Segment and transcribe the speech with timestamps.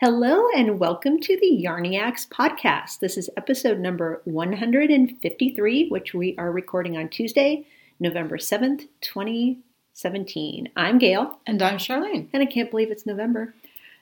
[0.00, 3.00] Hello and welcome to the Yarniacs podcast.
[3.00, 7.66] This is episode number 153, which we are recording on Tuesday,
[7.98, 10.68] November 7th, 2017.
[10.76, 12.28] I'm Gail, And I'm Charlene.
[12.32, 13.54] and I can't believe it's November.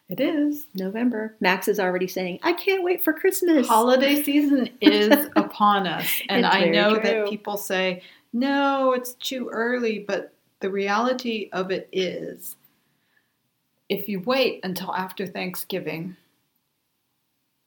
[0.08, 0.66] It is.
[0.74, 1.34] November.
[1.40, 3.66] Max is already saying, I can't wait for Christmas.
[3.66, 6.08] Holiday season is upon us.
[6.28, 7.02] And It's I know true.
[7.02, 8.02] that people say,
[8.32, 9.98] no, it's too early.
[10.06, 12.54] But the reality of it is,
[13.88, 16.16] if you wait until after Thanksgiving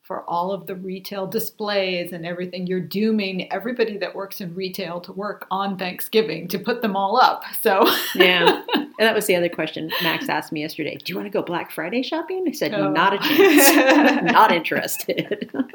[0.01, 4.99] for all of the retail displays and everything, you're dooming everybody that works in retail
[5.01, 7.43] to work on Thanksgiving to put them all up.
[7.61, 8.63] So, yeah.
[8.75, 10.97] And that was the other question Max asked me yesterday.
[10.97, 12.45] Do you want to go Black Friday shopping?
[12.47, 12.89] I said, Oh.
[12.91, 14.31] not a chance.
[14.31, 15.51] not interested.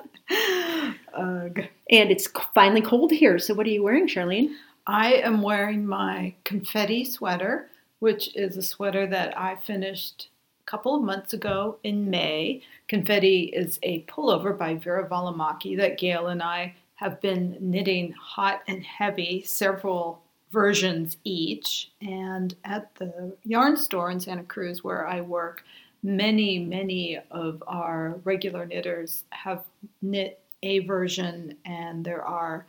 [1.15, 1.61] Ugh.
[1.91, 3.39] and it's finally cold here.
[3.39, 4.51] So what are you wearing, Charlene?
[4.87, 7.69] I am wearing my confetti sweater,
[8.01, 10.29] which is a sweater that I finished
[10.67, 12.63] couple of months ago in May.
[12.89, 18.63] Confetti is a pullover by Veera Välimäki that Gail and I have been knitting hot
[18.69, 21.91] and heavy, several versions each.
[22.01, 25.65] And at the yarn store in Santa Cruz where I work,
[26.03, 29.65] many, many of our regular knitters have
[30.03, 32.65] knit a version, and there are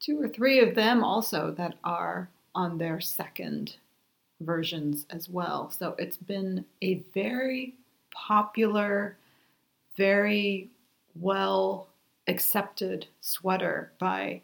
[0.00, 3.76] two or three of them also that are on their second
[4.44, 5.70] versions as well.
[5.70, 7.74] So it's been a very
[8.12, 9.16] popular,
[9.96, 10.70] very
[11.14, 11.88] well
[12.28, 14.40] accepted sweater by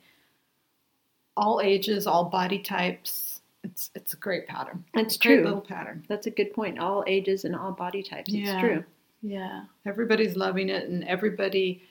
[1.37, 3.41] all ages, all body types.
[3.65, 4.85] It's it's a great pattern.
[4.95, 5.45] It's Great true.
[5.45, 6.05] little pattern.
[6.09, 6.79] That's a good point.
[6.79, 8.31] All ages and all body types.
[8.33, 8.85] It's true.
[9.23, 11.83] Yeah, everybody's loving it, and everybody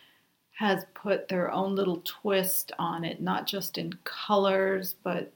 [0.57, 5.31] has put their own little twist on it, not just in colors, but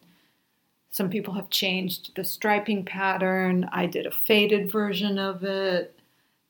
[0.91, 3.67] some people have changed the striping pattern.
[3.71, 5.97] I did a faded version of it.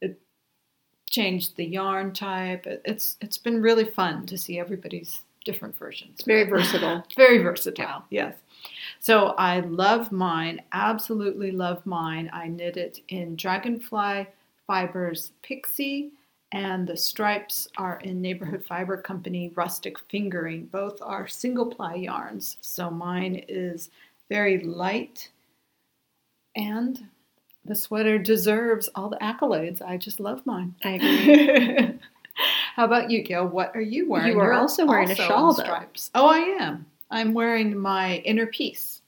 [0.01, 0.19] It
[1.09, 2.65] changed the yarn type.
[2.65, 6.11] It, it's it's been really fun to see everybody's different versions.
[6.15, 7.03] It's very versatile.
[7.15, 8.35] Very versatile, yes.
[8.99, 12.29] So I love mine, absolutely love mine.
[12.31, 14.27] I knit it in Dragonfly
[14.67, 16.11] Fibers Pixie,
[16.51, 20.65] and the stripes are in Neighborhood Fiber Company Rustic Fingering.
[20.65, 22.57] Both are single ply yarns.
[22.61, 23.89] So mine is
[24.31, 25.29] very light,
[26.55, 27.05] and
[27.65, 29.81] the sweater deserves all the accolades.
[29.81, 30.73] I just love mine.
[30.85, 31.99] I agree.
[32.77, 33.45] How about you, Gail?
[33.45, 34.31] What are you wearing?
[34.31, 35.63] You are You're also wearing a shawl, though.
[35.63, 36.11] stripes.
[36.15, 36.85] Oh, I am.
[37.09, 39.01] I'm wearing my inner piece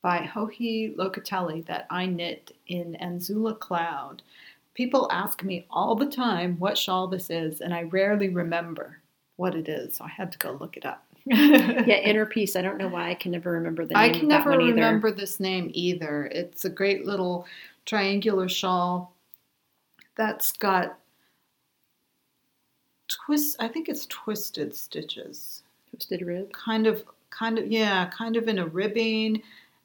[0.00, 4.22] by Joji Locatelli that I knit in Anzula Cloud.
[4.74, 8.98] People ask me all the time what shawl this is, and I rarely remember
[9.34, 11.07] what it is, so I had to go look it up.
[11.30, 12.56] Yeah, inner piece.
[12.56, 14.50] I don't know why I can never remember the name I of can that never
[14.50, 14.74] one either.
[14.74, 16.26] remember this name either.
[16.26, 17.46] It's a great little
[17.86, 19.12] triangular shawl
[20.16, 20.98] that's got
[23.08, 23.56] twist.
[23.60, 26.52] I think it's twisted stitches, Twisted rib.
[26.52, 29.42] kind of, kind of, yeah, kind of in a ribbing,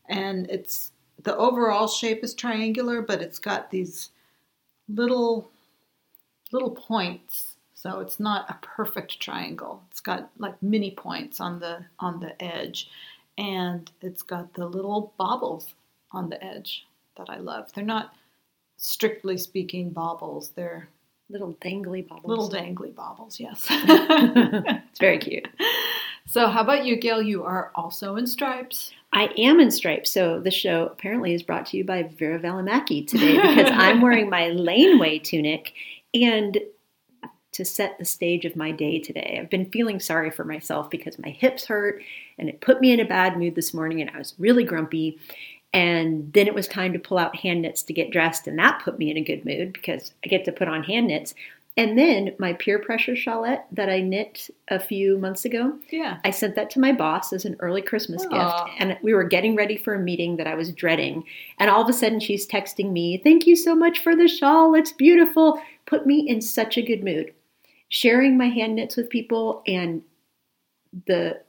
[0.10, 0.92] and it's
[1.24, 4.10] the overall shape is triangular, but it's got these
[4.90, 5.50] little,
[6.52, 7.53] little points.
[7.84, 9.84] So it's not a perfect triangle.
[9.92, 12.90] It's got like mini points on the on the edge,
[13.38, 15.74] and it's got the little baubles
[16.14, 16.86] on the edge
[17.18, 17.74] that I love.
[17.74, 18.14] They're not
[18.78, 20.52] strictly speaking baubles.
[20.56, 20.88] They're
[21.30, 22.26] Little dangly bubbles.
[22.26, 23.38] little dangly baubles.
[23.38, 23.68] Yes.
[23.70, 25.48] it's very cute.
[26.26, 27.22] so, how about you, Gail?
[27.22, 28.94] You are also in stripes.
[29.12, 30.10] I am in stripes.
[30.10, 34.30] So the show apparently is brought to you by Veera Välimäki today because I'm wearing
[34.30, 35.74] my laneway tunic
[36.14, 36.58] and
[37.54, 39.38] to set the stage of my day today.
[39.40, 42.02] I've been feeling sorry for myself because my hips hurt
[42.38, 45.20] and it put me in a bad mood this morning and I was really grumpy.
[45.74, 48.84] And then it was time to pull out hand knits to get dressed, and that
[48.84, 51.34] put me in a good mood because I get to put on hand knits.
[51.76, 56.20] And then my peer pressure shawlette that I knit a few months ago, Yeah.
[56.24, 58.66] I sent that to my boss as an early Christmas Aw.
[58.66, 58.76] gift.
[58.80, 61.24] And we were getting ready for a meeting that I was dreading.
[61.58, 64.76] And all of a sudden she's texting me, Thank you so much for the shawl.
[64.76, 65.60] It's beautiful.
[65.88, 67.34] Put me in such a good mood.
[67.94, 70.02] Sharing my hand knits with people and
[71.06, 71.40] the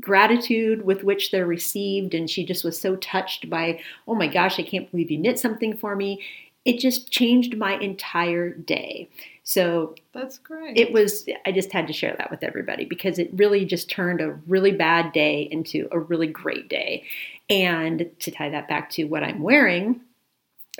[0.00, 2.14] gratitude with which they're received.
[2.14, 5.38] And she just was so touched by, Oh my gosh, I can't believe you knit
[5.38, 6.22] something for me.
[6.64, 9.10] It just changed my entire day.
[9.42, 10.78] So That's great.
[10.78, 14.22] it was i just had to share that with everybody because it really just turned
[14.22, 17.04] a really bad day into a really great day
[17.50, 20.00] and to tie that back to what i'm wearing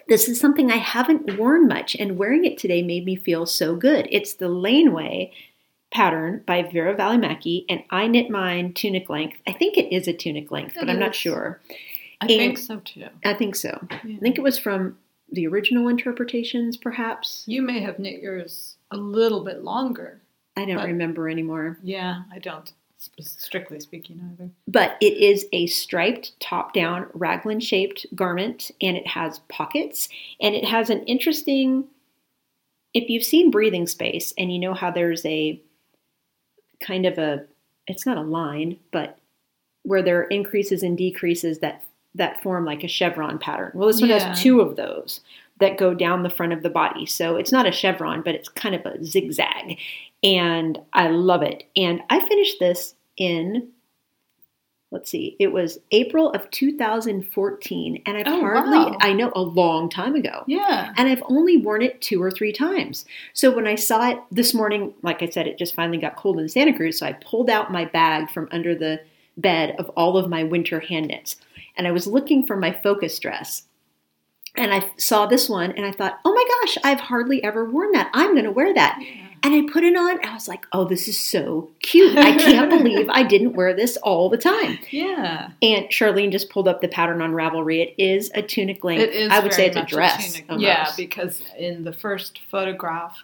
[0.08, 3.76] this is something i haven't worn much and wearing it today made me feel so
[3.76, 5.30] good it's the laneway
[5.92, 10.12] pattern by Veera Välimäki and i knit mine tunic length i think it is a
[10.12, 11.60] tunic length but It i'm not sure
[12.20, 13.08] I and- think so too.
[13.24, 14.16] i think so Yeah.
[14.16, 14.98] i think it was from
[15.32, 17.42] the original interpretations, perhaps.
[17.46, 20.20] You may have knit yours a little bit longer.
[20.56, 21.78] I don't remember anymore.
[21.82, 22.70] Yeah, I don't,
[23.20, 24.50] strictly speaking, either.
[24.68, 30.08] But it is a striped top down raglan shaped garment and it has pockets
[30.40, 31.84] and it has an interesting.
[32.92, 35.60] If you've seen Breathing Space and you know how there's a
[36.80, 37.44] kind of a,
[37.88, 39.18] it's not a line, but
[39.82, 41.84] where there are increases and decreases that
[42.16, 43.72] that form like a chevron pattern.
[43.74, 44.28] Well, this one Yeah.
[44.28, 45.20] has two of those
[45.64, 47.06] that go down the front of the body.
[47.06, 49.78] So it's not a chevron, but it's kind of a zigzag.
[50.22, 51.64] And I love it.
[51.74, 53.70] And I finished this in
[54.90, 58.96] let's see, it was April of 2014 and I've Oh, hardly wow.
[59.00, 60.44] I know a long time ago.
[60.46, 60.92] Yeah.
[60.96, 63.04] And I've only worn it two or three times.
[63.32, 66.38] So when I saw it this morning, like I said, it just finally got cold
[66.38, 67.00] in Santa Cruz.
[67.00, 69.00] So I pulled out my bag from under the
[69.36, 71.36] bed of all of my winter hand knits.
[71.76, 73.64] And I was looking for my focus dress.
[74.56, 77.92] And I saw this one and I thought, oh my gosh, I've hardly ever worn
[77.92, 78.10] that.
[78.14, 79.00] I'm going to wear that.
[79.42, 82.16] And I put it on and I was like, oh, this is so cute.
[82.16, 84.78] I can't believe I didn't wear this all the time.
[84.90, 85.50] Yeah.
[85.60, 87.82] And Charlene just pulled up the pattern on Ravelry.
[87.82, 89.02] It is a tunic length.
[89.02, 89.30] It is.
[89.30, 90.32] I would say it's a dress.
[90.32, 90.50] tunic.
[90.50, 90.64] almost.
[90.64, 93.18] Yeah, because in the first photograph,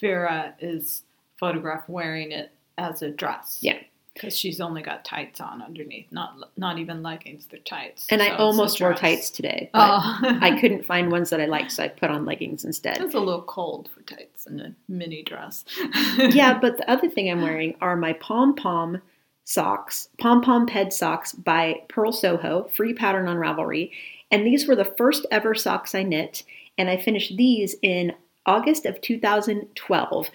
[0.00, 1.02] Vera is
[1.40, 3.58] photographed wearing it as a dress.
[3.60, 3.78] Yeah.
[4.14, 7.46] Because she's only got tights on underneath, not not even leggings.
[7.46, 8.06] They're tights.
[8.10, 10.18] And So I almost wore tights today, oh.
[10.20, 10.38] but Oh.
[10.40, 12.98] I couldn't find ones that I liked, so I put on leggings instead.
[12.98, 15.64] It's a little cold for tights and a mini dress.
[16.16, 19.02] yeah, but the other thing I'm wearing are my pom pom
[19.44, 23.90] socks, pom pom ped socks by Purl Soho, free pattern on Ravelry.
[24.30, 26.44] And these were the first ever socks I knit,
[26.78, 28.14] and I finished these in
[28.46, 30.30] August of 2012.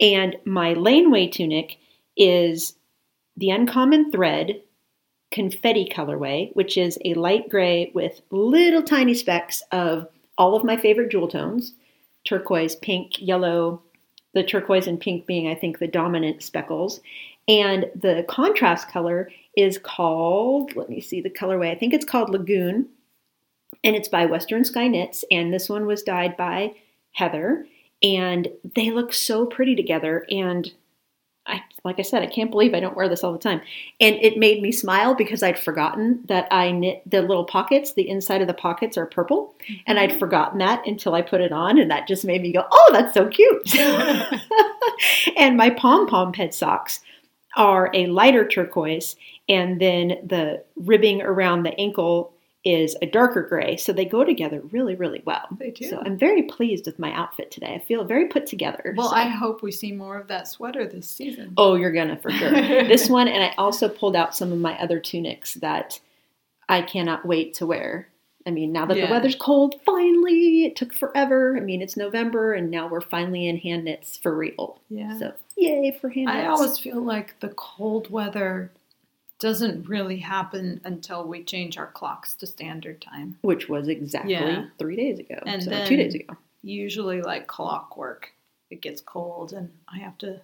[0.00, 1.78] And my laneway tunic
[2.16, 2.74] is
[3.36, 4.62] the uncommon thread
[5.32, 10.06] confetti colorway, which is a light gray with little tiny specks of
[10.38, 11.74] all of my favorite jewel tones
[12.24, 13.82] turquoise, pink, yellow,
[14.32, 17.00] the turquoise and pink being, I think, the dominant speckles.
[17.48, 22.30] And the contrast color is called, let me see the colorway, I think it's called
[22.30, 22.88] Lagoon.
[23.84, 25.24] And it's by Western Sky Knits.
[25.30, 26.74] And this one was dyed by
[27.10, 27.66] Heather.
[28.02, 30.24] And they look so pretty together.
[30.30, 30.72] And
[31.46, 33.60] I, like I said, I can't believe I don't wear this all the time.
[34.00, 38.08] And it made me smile because I'd forgotten that I knit the little pockets, the
[38.08, 39.54] inside of the pockets are purple.
[39.86, 40.18] And I'd mm-hmm.
[40.20, 41.78] forgotten that until I put it on.
[41.78, 43.74] And that just made me go, oh, that's so cute.
[45.36, 47.00] and my pom pom ped socks
[47.56, 49.16] are a lighter turquoise.
[49.48, 52.31] And then the ribbing around the ankle
[52.64, 53.76] is a darker gray.
[53.76, 55.48] So they go together really, really well.
[55.58, 55.88] They do.
[55.88, 57.74] So I'm very pleased with my outfit today.
[57.74, 58.94] I feel very put together.
[58.96, 61.54] well, So- I hope we see more of that sweater this season.
[61.56, 62.50] Oh, you're gonna for sure.
[62.52, 65.98] this one, and I also pulled out some of my other tunics that
[66.68, 68.08] I cannot wait to wear.
[68.46, 69.06] I mean, now that Yeah.
[69.06, 71.56] the weather's cold, finally, it took forever.
[71.56, 74.80] I mean, it's November, and now we're finally in hand knits for real.
[74.88, 75.16] Yeah.
[75.18, 76.36] So, yay for hand knits.
[76.38, 78.72] I always feel like the cold weather
[79.42, 83.36] doesn't really happen until we change our clocks to standard time.
[83.42, 84.66] which was exactly Yeah.
[84.78, 85.38] three days ago.
[85.44, 86.36] And so then- two days ago.
[86.62, 88.32] Usually, like clockwork,
[88.70, 90.40] it gets cold and I have to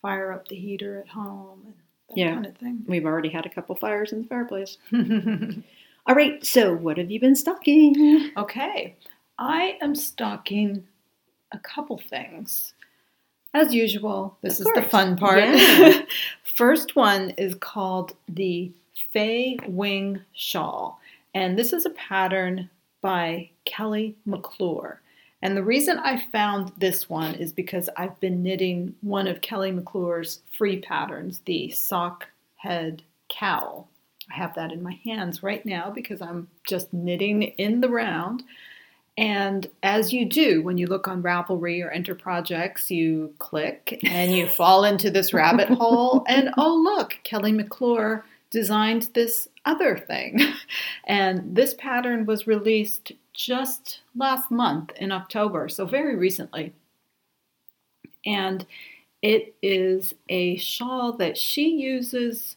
[0.00, 1.74] fire up the heater at home and
[2.08, 2.34] that Yeah.
[2.34, 2.84] kind of thing.
[2.86, 4.78] We've already had a couple fires in the fireplace.
[6.06, 8.30] All right, so what have you been stocking?
[8.36, 8.94] okay,
[9.38, 10.86] I am stocking
[11.52, 12.74] a couple things.
[13.52, 15.38] As usual, this Of is the fun part.
[15.38, 16.02] Yeah.
[16.44, 18.70] First one is called the
[19.12, 21.00] Fay Wing Shawl,
[21.34, 25.00] and this is a pattern by Kelly McClure.
[25.42, 29.72] And the reason I found this one is because I've been knitting one of Kelly
[29.72, 33.88] McClure's free patterns, the sock head cowl.
[34.30, 38.44] I have that in my hands right now because I'm just knitting in the round.
[39.20, 44.32] And as you do when you look on Ravelry or Enter Projects, you click and
[44.32, 46.24] you fall into this rabbit hole.
[46.26, 50.40] And oh, look, Kelly McClure designed this other thing.
[51.04, 56.72] And this pattern was released just last month in October, so very recently.
[58.24, 58.64] And
[59.22, 62.56] it is a shawl that she uses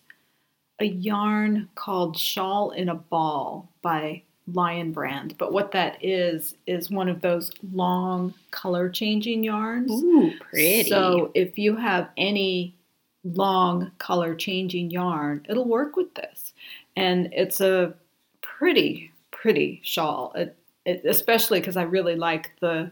[0.79, 4.21] a yarn called Shawl in a Ball by
[4.51, 5.35] Lion Brand.
[5.37, 9.91] But what that is, is one of those long color changing yarns.
[9.91, 10.89] Ooh, pretty.
[10.89, 12.75] So if you have any
[13.23, 16.53] long color changing yarn, it'll work with this.
[16.95, 17.93] And it's a
[18.41, 22.91] pretty, pretty shawl, it, it, especially because I really like the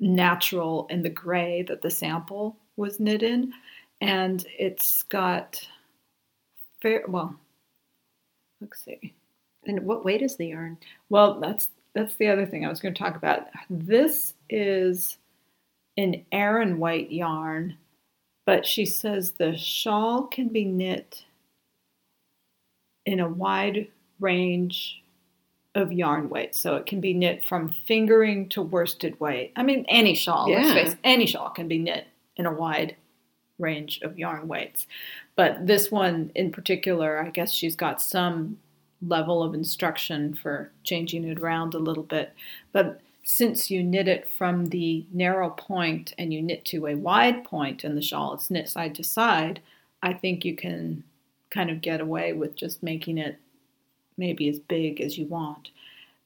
[0.00, 3.52] natural and the gray that the sample was knit in.
[4.00, 5.66] And it's got
[6.82, 7.34] fair, well,
[8.60, 9.14] let's see.
[9.66, 10.78] And what weight is the yarn?
[11.08, 13.46] Well, that's that's the other thing I was going to talk about.
[13.70, 15.18] This is
[15.96, 17.76] an Aran white yarn,
[18.46, 21.24] but she says the shawl can be knit
[23.06, 25.02] in a wide range
[25.74, 26.54] of yarn weight.
[26.54, 29.52] So it can be knit from fingering to worsted weight.
[29.56, 32.06] I mean, any shawl, let's face any shawl can be knit
[32.36, 32.96] in a wide
[33.58, 34.86] range of yarn weights.
[35.36, 38.58] But this one in particular, I guess she's got some
[39.02, 42.32] level of instruction for changing it around a little bit.
[42.72, 47.44] But since you knit it from the narrow point and you knit to a wide
[47.44, 49.60] point in the shawl, it's knit side to side,
[50.02, 51.04] I think you can
[51.50, 53.38] kind of get away with just making it
[54.16, 55.70] maybe as big as you want.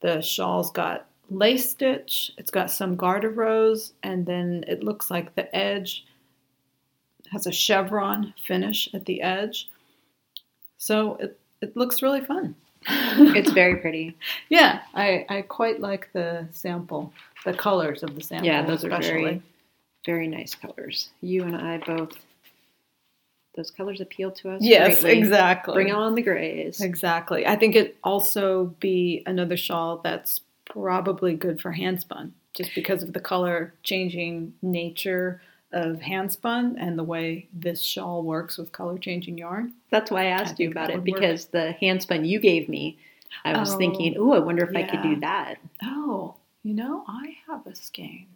[0.01, 5.35] The shawl's got lace stitch, it's got some garter rows, and then it looks like
[5.35, 6.05] the edge
[7.31, 9.69] has a chevron finish at the edge.
[10.79, 12.55] So it, it looks really fun.
[12.87, 14.17] It's very pretty.
[14.49, 17.13] yeah, I, I quite like the sample,
[17.45, 18.47] the colors of the sample.
[18.47, 19.43] Yeah, those are very,
[20.07, 21.11] very nice colors.
[21.21, 22.13] You and I both.
[23.57, 24.63] Those colors appeal to us.
[24.63, 25.19] Yes, greatly.
[25.19, 25.75] exactly.
[25.75, 26.81] Bring on the grays.
[26.81, 27.45] Exactly.
[27.45, 33.13] I think it also be another shawl that's probably good for handspun, just because of
[33.13, 35.41] the color changing nature
[35.73, 39.73] of handspun and the way this shawl works with color changing yarn.
[39.91, 41.21] That's why I I asked you about it would work.
[41.21, 42.99] because the handspun you gave me,
[43.45, 45.57] I was Oh, thinking, oh, I wonder if I could do that.
[45.83, 48.27] Oh, you know, I have a skein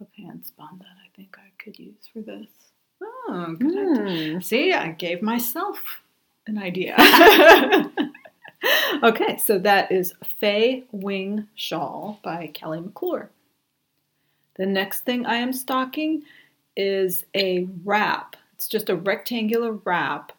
[0.00, 2.48] of handspun that I think I could use for this.
[3.02, 3.56] Oh.
[3.60, 4.40] Hmm.
[4.40, 5.78] See, I gave myself
[6.48, 6.96] an idea.
[9.02, 13.30] okay, so that is Fay Wing Shawl by Kelly McClure.
[14.58, 16.24] The next thing I am stocking
[16.76, 18.36] is a wrap.
[18.54, 20.32] It's just a rectangular wrap,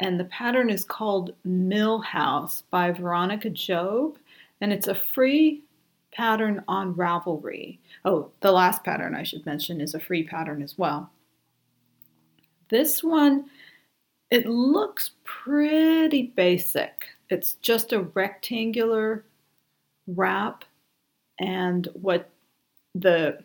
[0.00, 4.16] and the pattern is called Mill House by Veronica Job,
[4.60, 5.64] and it's a free
[6.12, 7.78] pattern on Ravelry.
[8.04, 11.10] Oh, the last pattern I should mention is a free pattern as well.
[12.68, 13.46] This one,
[14.30, 17.06] it looks pretty basic.
[17.28, 19.24] It's just a rectangular
[20.06, 20.64] wrap,
[21.40, 22.30] and what
[22.94, 23.38] the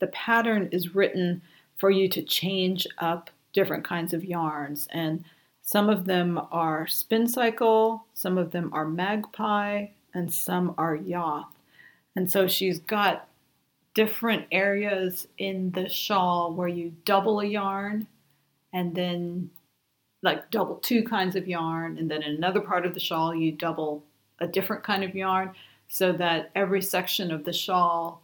[0.00, 1.42] the pattern is written
[1.76, 5.24] for you to change up different kinds of yarns, and
[5.62, 11.46] some of them are spin cycle, some of them are magpie, and some are yoth.
[12.16, 13.28] And so she's got
[13.94, 18.06] different areas in the shawl where you double a yarn
[18.72, 19.50] and then
[20.22, 23.52] like double two kinds of yarn and then in another part of the shawl you
[23.52, 24.02] double
[24.40, 25.52] a different kind of yarn
[25.88, 28.20] so that every section of the shawl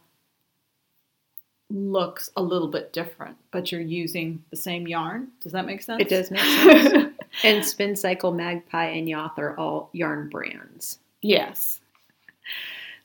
[1.73, 6.01] looks a little bit different but you're using the same yarn does that make sense
[6.01, 6.41] It does make
[6.91, 7.13] sense.
[7.43, 10.99] and Spin Cycle, Magpie, and Yoth are all yarn brands.
[11.21, 11.79] Yes.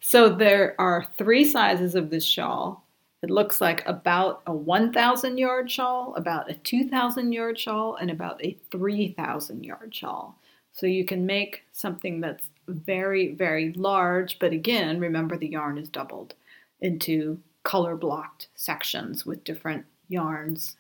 [0.00, 2.84] So there are three sizes of this shawl.
[3.22, 8.44] It looks like about a 1,000 yard shawl, about a 2,000 yard shawl, and about
[8.44, 10.36] a 3,000 yard shawl.
[10.72, 15.88] So you can make something that's very, very large, but again, remember the yarn is
[15.88, 16.34] doubled
[16.80, 20.76] into color blocked sections with different yarns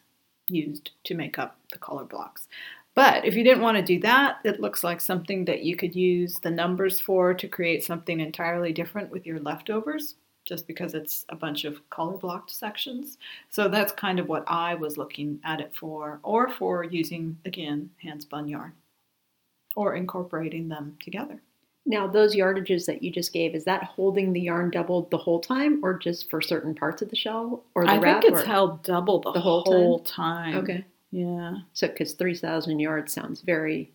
[0.46, 2.46] used to make up the color blocks.
[2.94, 5.96] But if you didn't want to do that, it looks like something that you could
[5.96, 10.14] use the numbers for to create something entirely different with your leftovers,
[10.44, 13.18] just because it's a bunch of color blocked sections.
[13.50, 17.90] So that's kind of what I was looking at it for, or for using, again,
[18.00, 18.74] hand spun yarn,
[19.74, 21.42] or incorporating them together.
[21.88, 25.38] Now, those yardages that you just gave, is that holding the yarn doubled the whole
[25.38, 28.22] time or just for certain parts of the shell or the I wrap?
[28.22, 30.52] think it's held double the, the whole whole, time?
[30.52, 30.64] time.
[30.64, 30.84] Okay.
[31.12, 31.58] Yeah.
[31.74, 33.92] So, because 3,000 yards sounds very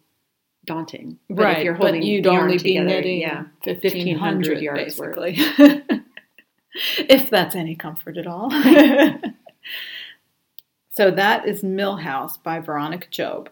[0.65, 1.19] daunting.
[1.29, 1.57] But right.
[1.57, 5.35] if you're holding but you'd only be together, knitting yeah, 1,500 yards basically.
[6.97, 8.51] if that's any comfort at all.
[10.91, 13.49] so that is Millhouse by Veronica Job.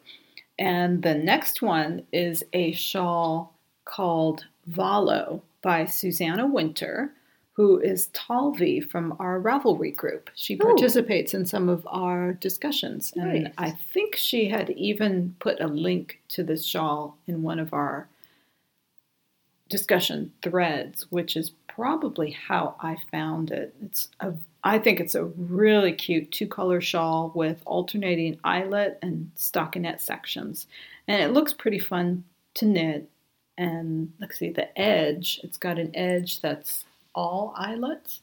[0.57, 3.58] And the next one is a shawl
[3.89, 7.11] called Valo by Susanna Winter,
[7.53, 10.29] who is Talvi from our Ravelry group.
[10.35, 10.65] She Oh.
[10.65, 13.11] participates in some of our discussions.
[13.15, 13.53] And Nice.
[13.57, 18.07] I think she had even put a link to this shawl in one of our
[19.69, 23.73] discussion threads, which is probably how I found it.
[23.83, 29.31] It's a I think it's a really cute two color shawl with alternating eyelet and
[29.37, 30.67] stockinette sections.
[31.07, 33.09] And it looks pretty fun to knit.
[33.59, 38.21] And let's see, the edge, it's got an edge that's all eyelets.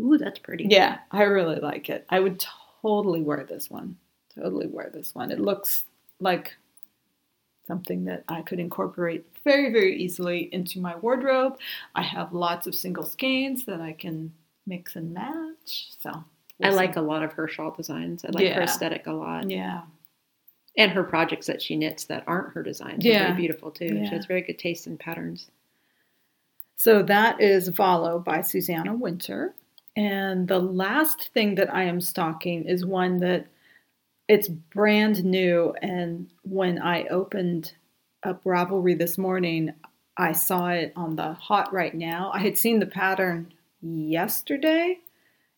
[0.00, 0.66] Ooh, that's pretty.
[0.70, 2.06] Yeah, I really like it.
[2.08, 2.40] I would
[2.82, 3.96] totally wear this one.
[4.32, 5.32] Totally wear this one.
[5.32, 5.86] It looks
[6.20, 6.54] like
[7.66, 11.58] something that I could incorporate very, very easily into my wardrobe.
[11.96, 14.32] I have lots of single skeins that I can
[14.68, 15.88] mix and match.
[15.98, 16.22] So
[16.62, 18.24] I like a lot of her shawl designs.
[18.24, 19.50] I like her aesthetic a lot.
[19.50, 19.82] Yeah.
[20.76, 23.94] And her projects that she knits that aren't her designs are very beautiful too.
[23.94, 24.08] Yeah.
[24.08, 25.50] She has very good taste in patterns.
[26.76, 29.54] So that is Valo by Susanna Winter.
[29.96, 33.46] And the last thing that I am stocking is one that
[34.28, 35.74] it's brand new.
[35.80, 37.72] And when I opened
[38.22, 39.72] up Ravelry this morning,
[40.18, 42.30] I saw it on the hot right now.
[42.34, 44.98] I had seen the pattern yesterday,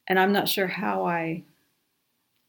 [0.06, 1.42] and I'm not sure how I,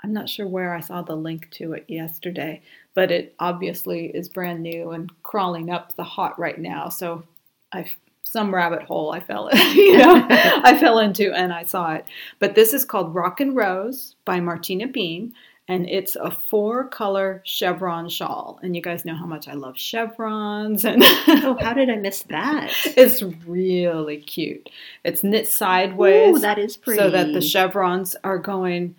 [0.04, 2.62] I'm not sure where I saw the link to it yesterday,
[2.94, 6.90] but it obviously is brand new and crawling up the hot right now.
[6.90, 7.24] So
[7.72, 7.90] I
[8.24, 12.06] some rabbit hole I fell you know I fell into and I saw it.
[12.40, 15.32] But this is called Rock and Rose by Martina Behm
[15.70, 18.60] and it's a four color chevron shawl.
[18.64, 22.24] And you guys know how much I love chevrons and Oh, how did I miss
[22.24, 22.72] that?
[22.86, 24.68] it's really cute.
[25.04, 27.00] It's knit sideways Ooh, that is pretty.
[27.00, 28.96] so that the chevrons are going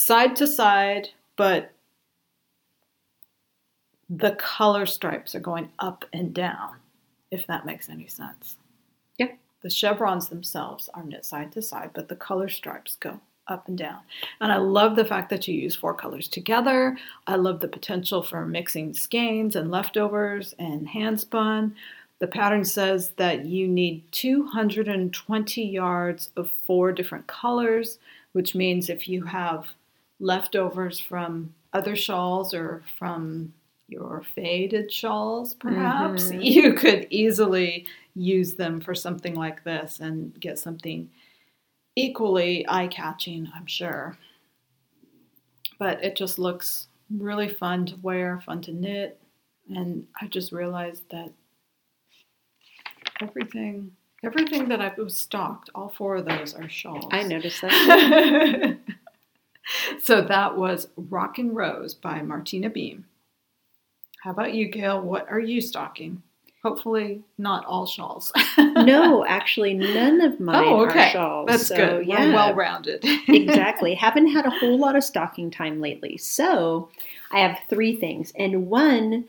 [0.00, 1.72] side to side, but
[4.08, 6.76] the color stripes are going up and down,
[7.30, 8.56] if that makes any sense.
[9.18, 9.32] Yeah.
[9.60, 13.76] The chevrons themselves are knit side to side, but the color stripes go up and
[13.76, 13.98] down.
[14.40, 16.96] And I love the fact that you use four colors together.
[17.26, 21.74] I love the potential for mixing skeins and leftovers and hand spun.
[22.20, 27.98] The pattern says that you need 220 yards of four different colors,
[28.32, 29.66] which means if you have
[30.20, 33.52] leftovers from other shawls or from
[33.88, 36.44] your faded shawls, perhaps, Mhm.
[36.44, 41.10] you could easily use them for something like this and get something
[41.96, 44.16] equally eye catching, I'm sure.
[45.78, 49.20] But it just looks really fun to wear, fun to knit.
[49.68, 51.32] And I just realized that
[53.20, 57.06] everything everything that I was stocked, all four of those are shawls.
[57.10, 58.78] I noticed that.
[60.02, 63.04] so that was Rock and Rose by Martina Behm.
[64.22, 65.00] How about you, Gail?
[65.00, 66.22] What are you stocking?
[66.62, 68.30] Hopefully, not all shawls.
[68.58, 71.08] no, actually, none of mine oh, okay.
[71.08, 71.46] are shawls.
[71.48, 72.06] That's so, good.
[72.06, 73.02] Yeah, We're well rounded.
[73.28, 73.94] exactly.
[73.94, 76.18] Haven't had a whole lot of stocking time lately.
[76.18, 76.90] So
[77.30, 78.34] I have three things.
[78.36, 79.24] And one,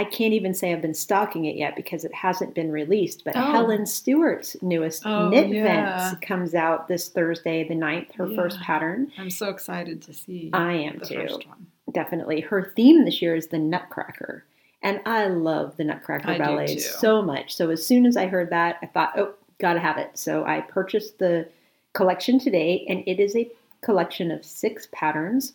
[0.00, 3.22] I can't even say I've been stalking it yet because it hasn't been released.
[3.22, 3.40] But Oh.
[3.52, 5.62] Helen Stewart's newest Oh, Knit yeah.
[6.08, 9.12] Vents comes out this Thursday, the 9th, her first pattern.
[9.18, 11.14] I'm so excited to see I am the too.
[11.16, 11.66] first one.
[11.92, 12.40] Definitely.
[12.40, 14.44] Her theme this year is the Nutcracker.
[14.82, 17.54] And I love the Nutcracker I ballet so much.
[17.54, 20.12] So as soon as I heard that, I thought, oh, gotta have it.
[20.14, 21.46] So I purchased the
[21.92, 23.50] collection today, and it is a
[23.82, 25.52] collection of six patterns.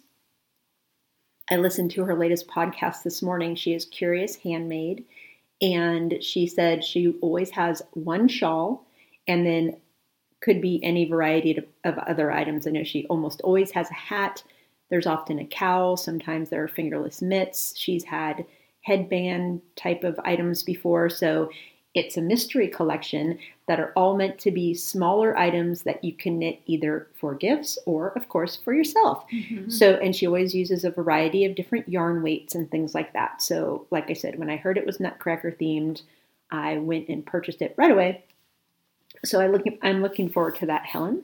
[1.50, 3.56] I listened to her latest podcast this morning.
[3.56, 5.06] She is Curious Handmade,
[5.62, 8.88] and she said she always has one shawl
[9.28, 9.78] and then
[10.42, 12.66] could be any variety of, other items.
[12.66, 14.44] I know she almost always has a hat.
[14.90, 15.98] There's often a cowl.
[15.98, 17.74] Sometimes there are fingerless mitts.
[17.78, 18.46] She's had
[18.82, 21.10] headband type of items before.
[21.10, 21.50] So
[21.96, 26.38] it's a mystery collection that are all meant to be smaller items that you can
[26.38, 29.24] knit either for gifts or, of course, for yourself.
[29.34, 29.70] Mm-hmm.
[29.70, 33.42] So, and she always uses a variety of different yarn weights and things like that.
[33.42, 36.02] So, like I said, when I heard it was Nutcracker themed,
[36.52, 38.26] I went and purchased it right away.
[39.24, 41.24] So, I look, I'm looking forward to that, Helen.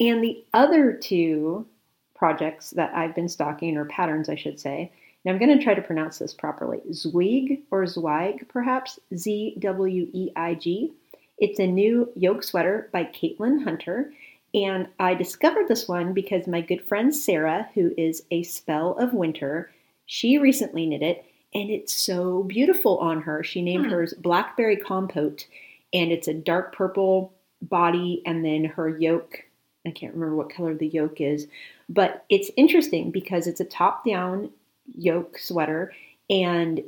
[0.00, 1.66] And the other two
[2.14, 4.90] projects that I've been stocking, or patterns, I should say,
[5.26, 10.08] now I'm going to try to pronounce this properly Zweig or Zweig, perhaps Z W
[10.12, 10.92] E I G.
[11.36, 14.12] It's a new yoke sweater by Caitlin Hunter.
[14.54, 19.12] And I discovered this one because my good friend Sarah, who is a spell of
[19.12, 19.72] winter,
[20.06, 23.42] she recently knit it and it's so beautiful on her.
[23.42, 23.90] She named Hmm.
[23.92, 25.48] hers Blackberry Compote
[25.92, 29.42] and it's a dark purple body and then her yoke.
[29.84, 31.48] I can't remember what color the yoke is,
[31.88, 34.50] but it's interesting because it's a top down
[34.94, 35.92] yoke sweater
[36.28, 36.82] and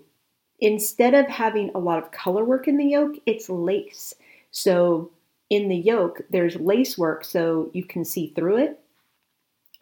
[0.61, 4.14] instead of having a lot of color work in the yoke, it's lace.
[4.50, 5.11] So
[5.50, 8.80] in the yoke, there's lace work so you can see through it.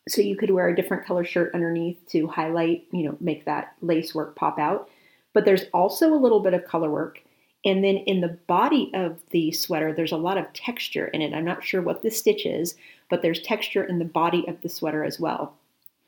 [0.09, 3.75] So you could wear a different color shirt underneath to highlight, you know, make that
[3.81, 4.89] lace work pop out.
[5.33, 7.21] But there's also a little bit of color work.
[7.65, 11.35] And then in the body of the sweater, there's a lot of texture in it.
[11.35, 12.77] I'm not sure what the stitch is,
[13.11, 15.57] but there's texture in the body of the sweater as well.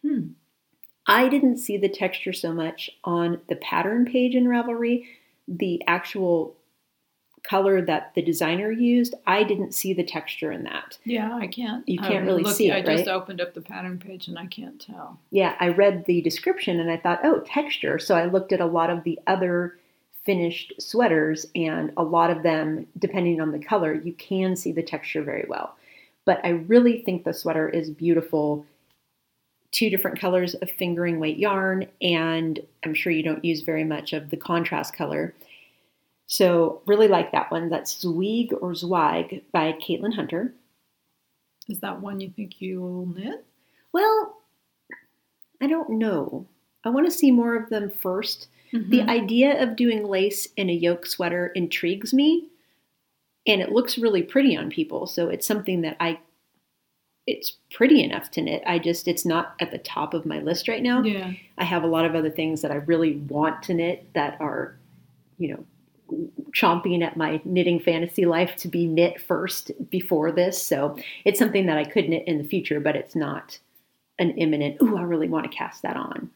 [0.03, 0.29] Hmm.
[1.09, 5.07] I didn't see the texture so much on the pattern page in Ravelry.
[5.49, 6.55] The actual
[7.43, 10.99] color that the designer used, I didn't see the texture in that.
[11.05, 11.89] Yeah, I can't.
[11.89, 13.15] You can't really see it, I just right?
[13.15, 15.19] opened up the pattern page and I can't tell.
[15.31, 17.99] Yeah, I read the description and I thought, oh, texture.
[17.99, 19.79] So I looked at a lot of the other
[20.25, 24.83] finished sweaters, and a lot of them, depending on the color, you can see the
[24.83, 25.75] texture very well.
[26.27, 28.67] But I really think the sweater is beautiful.
[29.71, 34.13] Two different colors of fingering weight yarn, and I'm sure you don't use very much
[34.13, 35.35] of the contrast color.
[36.27, 37.69] So, really like that one.
[37.69, 40.55] That's Zweig or Zweig by Caitlin Hunter.
[41.69, 43.45] Is that one you think you'll knit?
[43.93, 44.37] Well,
[45.61, 46.47] I don't know.
[46.85, 48.91] I want to see more of them 1st Mm-hmm.
[48.91, 52.49] The idea of doing lace in a yoke sweater intrigues me,
[53.47, 55.07] and it looks really pretty on people.
[55.07, 56.21] So it's something that I,
[57.29, 58.63] it's pretty enough to knit.
[58.67, 61.03] I just, it's not at the top of my list right now.
[61.03, 61.33] yeah.
[61.59, 64.77] I have a lot of other things that I really want to knit that are,
[65.37, 65.65] you know,
[66.53, 70.61] chomping at my knitting fantasy life to be knit first before this.
[70.61, 73.59] So it's something that I could knit in the future, but it's not
[74.19, 76.31] an imminent, ooh, I really want to cast that on.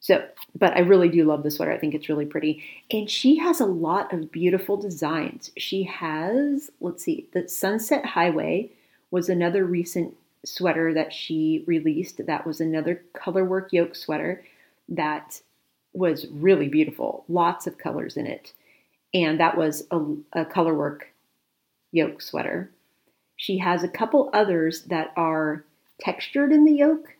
[0.00, 0.22] So,
[0.54, 1.72] but I really do love the sweater.
[1.72, 2.62] I think it's really pretty.
[2.90, 5.50] And she has a lot of beautiful designs.
[5.56, 8.70] She has, let's see, the Sunset Highway
[9.10, 10.14] was another recent
[10.46, 12.24] sweater that she released.
[12.26, 14.42] That was another colorwork yoke sweater
[14.88, 15.40] that
[15.92, 17.24] was really beautiful.
[17.28, 18.52] Lots of colors in it.
[19.14, 19.98] And that was a,
[20.32, 21.02] a colorwork
[21.92, 22.70] yoke sweater.
[23.36, 25.64] She has a couple others that are
[26.00, 27.14] textured in the yoke.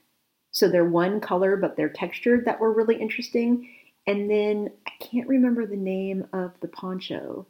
[0.50, 3.68] So they're one color, but they're textured that were really interesting.
[4.06, 7.46] And then I can't remember the name of the poncho,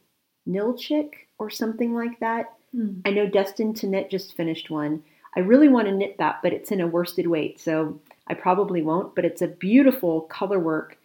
[0.49, 2.53] Nilchik or something like that.
[2.73, 3.01] Hmm.
[3.05, 5.03] I know Destined to Knit just finished one.
[5.37, 8.83] I really want to knit that, but it's in a worsted weight, so I probably
[8.83, 9.15] won't.
[9.15, 10.99] But it's a beautiful color work,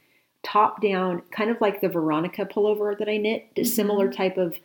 [0.44, 3.68] top down, kind of like the Veronica pullover that I knit, a mm-hmm.
[3.68, 4.56] similar type of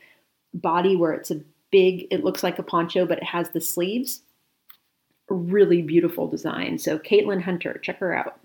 [0.54, 4.22] body where it's a big, it looks like a poncho, but it has the sleeves.
[5.28, 6.78] Really beautiful design.
[6.78, 8.38] So Caitlin Hunter, check her out.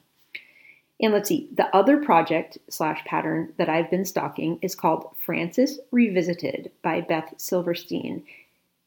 [1.01, 5.79] And let's see, the other project slash pattern that I've been stalking is called Francis
[5.91, 8.23] Revisited by Beth Silverstein.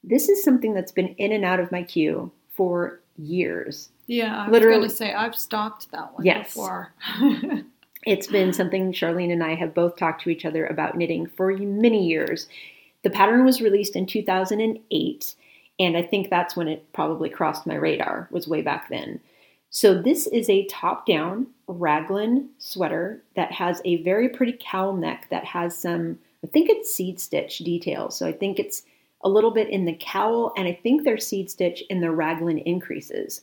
[0.06, 3.90] This is something that's been in and out of my queue for years.
[4.06, 6.48] Yeah, I Literally- was going to say I've stopped that one Yes.
[6.54, 6.92] before.
[8.06, 11.56] It's been something Charlene and I have both talked to each other about knitting for
[11.56, 12.48] many years.
[13.02, 15.34] The pattern was released in 2008,
[15.78, 19.20] and I think that's when it probably crossed my radar, was way back then.
[19.70, 25.44] So this is a top-down raglan sweater that has a very pretty cowl neck that
[25.46, 28.18] has some, I think it's seed stitch details.
[28.18, 28.82] So I think it's
[29.24, 32.58] a little bit in the cowl, and I think there's seed stitch in the raglan
[32.58, 33.40] increases.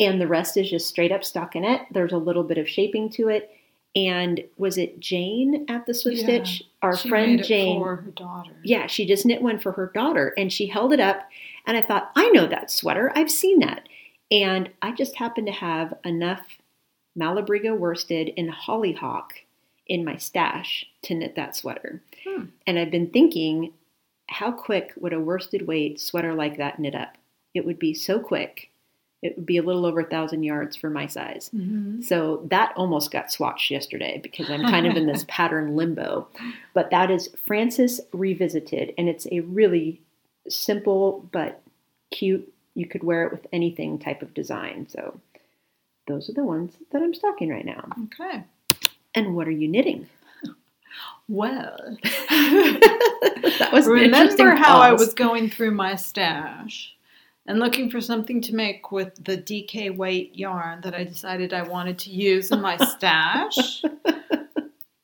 [0.00, 1.86] And the rest is just straight up stockinette.
[1.92, 3.50] There's a little bit of shaping to it.
[3.94, 6.62] And was it Jane at the Swift Yeah, Stitch?
[6.80, 7.80] Our friend Jane.
[7.80, 8.52] for her daughter.
[8.62, 11.28] Yeah, she just knit one for her daughter and she held it up.
[11.66, 13.12] And I thought, I know that sweater.
[13.14, 13.88] I've seen that.
[14.30, 16.42] And I just happened to have enough
[17.18, 19.34] Malabrigo worsted and hollyhock
[19.88, 22.00] in my stash to knit that sweater.
[22.24, 22.44] Hmm.
[22.66, 23.72] And I've been thinking,
[24.30, 27.16] how quick would a worsted weight sweater like that knit up?
[27.52, 28.70] It would be so quick.
[29.22, 31.50] It would be a little over a thousand yards for my size.
[31.54, 32.02] Mhm.
[32.02, 36.28] So that almost got swatched yesterday because I'm kind of in this pattern limbo.
[36.72, 40.00] But that is Francis Revisited, and it's a really
[40.48, 41.60] simple but
[42.10, 44.86] cute, you could wear it with anything type of design.
[44.88, 45.20] So
[46.06, 47.88] those are the ones that I'm stocking right now.
[48.04, 48.44] Okay.
[49.14, 50.08] And what are you knitting?
[51.28, 56.94] Well, that was remember how I was going through my stash
[57.46, 61.62] and looking for something to make with the DK weight yarn that I decided I
[61.62, 63.82] wanted to use in my stash.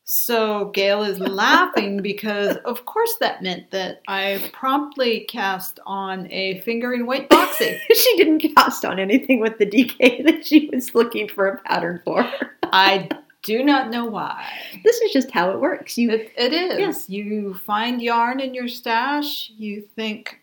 [0.09, 6.61] So Gail is laughing because, of course, that meant that I promptly cast on a
[6.61, 7.77] fingering weight boxing.
[7.93, 12.01] she didn't cast on anything with the DK that she was looking for a pattern
[12.05, 12.25] for.
[12.63, 13.09] I
[13.47, 14.45] do not know why.
[14.83, 15.97] This is just how it works.
[15.97, 16.79] You It, it is.
[16.79, 17.09] Yes.
[17.09, 20.41] You find yarn in your stash, you think,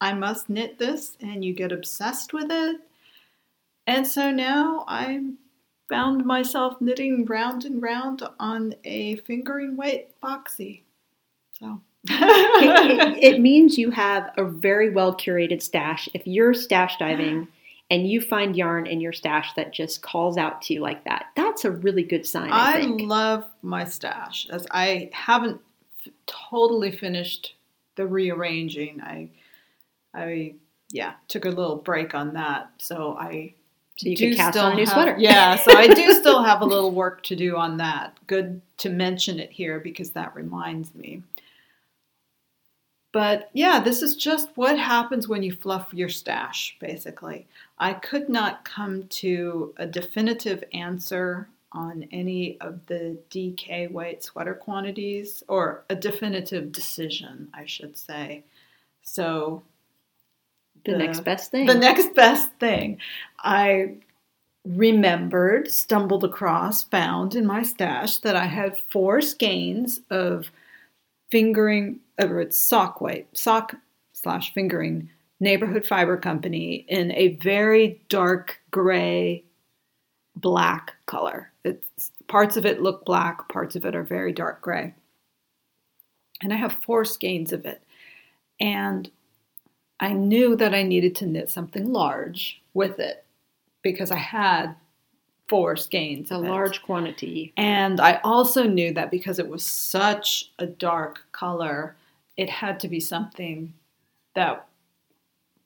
[0.00, 2.80] I must knit this, and you get obsessed with it.
[3.86, 5.22] And so now I
[5.88, 10.82] found myself knitting round and round on a fingering weight boxy.
[11.52, 11.80] So.
[12.08, 16.08] it, it means you have a very well curated stash.
[16.12, 17.46] If you're stash diving
[17.90, 21.26] and you find yarn in your stash that just calls out to you like that,
[21.36, 22.50] that's a really good sign.
[22.50, 25.60] I, I love my stash as I haven't
[26.04, 27.54] f- totally finished
[27.94, 29.00] the rearranging.
[29.00, 29.28] I,
[30.14, 30.54] I,
[30.90, 33.54] yeah, took a little break on that, so I
[33.96, 35.16] so you do could cast on a new have- sweater.
[35.18, 38.18] Yeah, so I do still have a little work to do on that.
[38.26, 41.22] Good to mention it here because that reminds me.
[43.12, 47.46] But yeah, this is just what happens when you fluff your stash, basically.
[47.78, 54.54] I could not come to a definitive answer on any of the DK weight sweater
[54.54, 58.44] quantities, or a definitive decision, I should say.
[59.02, 59.62] So,
[60.84, 61.66] The, next best thing.
[61.66, 62.98] the next best thing
[63.40, 63.96] I
[64.64, 70.50] remembered, stumbled across, found in my stash that I had four skeins of
[71.30, 73.74] fingering, or it's sock weight, sock
[74.12, 79.44] slash fingering neighborhood fiber company in a very dark gray
[80.36, 81.52] black color.
[81.64, 84.94] It's parts of it look black, parts of it are very dark gray.
[86.42, 87.82] And I have four skeins of it.
[88.60, 89.10] And
[90.00, 93.24] I knew that I needed to knit something large with it
[93.82, 94.74] because I had
[95.48, 96.30] four skeins.
[96.30, 97.52] a large quantity.
[97.56, 101.96] And I also knew that because it was such a dark color,
[102.36, 103.72] it had to be something
[104.34, 104.66] that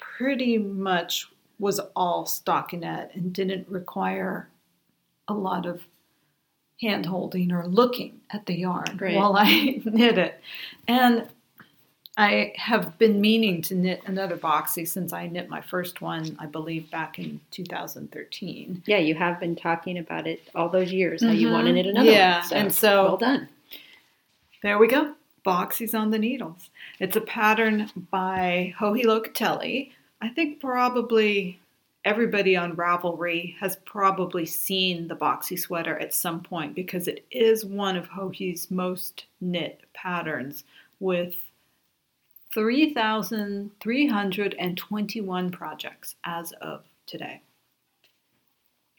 [0.00, 4.48] pretty much was all stockinette and didn't require
[5.28, 5.82] a lot of
[6.80, 9.14] hand holding or looking at the yarn Right.
[9.14, 10.40] while I knit it.
[10.88, 11.28] And
[12.16, 16.46] I have been meaning to knit another boxy since I knit my first one, I
[16.46, 18.82] believe, back in 2013.
[18.86, 21.22] Yeah, you have been talking about it all those years.
[21.22, 21.76] How you want to mm-hmm.
[21.76, 22.52] knit another Yeah, one.
[22.52, 23.48] and so- well done.
[24.62, 25.14] There we go.
[25.44, 26.70] Boxies on the needles.
[26.98, 29.92] It's a pattern by Joji Locatelli.
[30.20, 31.60] I think probably
[32.04, 37.64] everybody on Ravelry has probably seen the boxy sweater at some point because it is
[37.64, 40.64] one of Joji's most knit patterns
[40.98, 41.34] with
[42.52, 47.42] 3,321 projects as of today.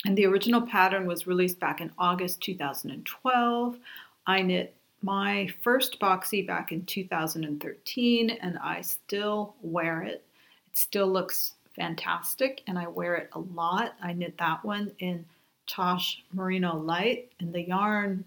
[0.06, 3.78] And the original pattern was released back in August 2012.
[4.26, 10.24] I knit my first boxy back in 2013 and I still wear it.
[10.68, 13.94] It still looks fantastic and I wear it a lot.
[14.04, 15.26] I knit that one in
[15.68, 18.24] Tosh Merino Light and the yarn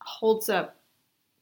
[0.00, 0.76] holds up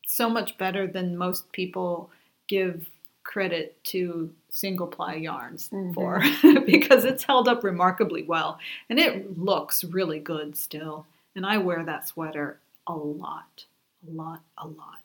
[0.07, 2.11] so much better than most people
[2.49, 2.89] give
[3.25, 5.95] credit to single ply yarns Mhm.
[5.95, 6.21] for
[6.67, 8.59] because it's held up remarkably well
[8.91, 11.07] and it looks really good still.
[11.35, 13.65] And I wear that sweater a lot,
[14.07, 15.01] a lot, a lot.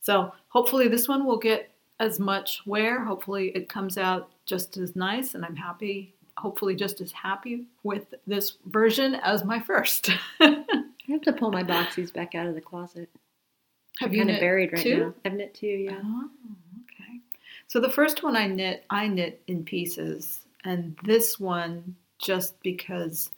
[0.00, 3.04] So hopefully this one will get as much wear.
[3.04, 6.14] Hopefully it comes out just as nice, and I'm happy.
[6.36, 10.10] Hopefully just as happy with this version as my first.
[10.40, 10.64] I
[11.08, 13.08] have to pull my boxies back out of the closet.
[13.98, 14.98] Have you kind of buried right two?
[14.98, 15.14] now.
[15.24, 16.00] I've knit two, yeah.
[16.04, 16.30] Oh,
[16.84, 17.20] okay.
[17.66, 23.30] So the first one I knit, I knit in pieces, and this one just because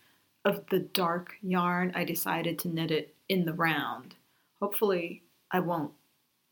[0.45, 4.15] of the dark yarn, I decided to knit it in the round.
[4.61, 5.93] Hopefully, I won't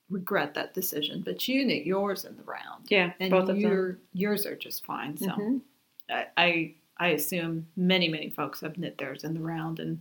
[0.08, 1.20] regret that decision.
[1.22, 3.58] But you knit yours in the round, Yeah, and both of them.
[3.60, 5.16] your yours are just fine.
[5.18, 5.60] So Mhm.
[6.08, 10.00] I, I I assume many many folks have knit theirs in the round, and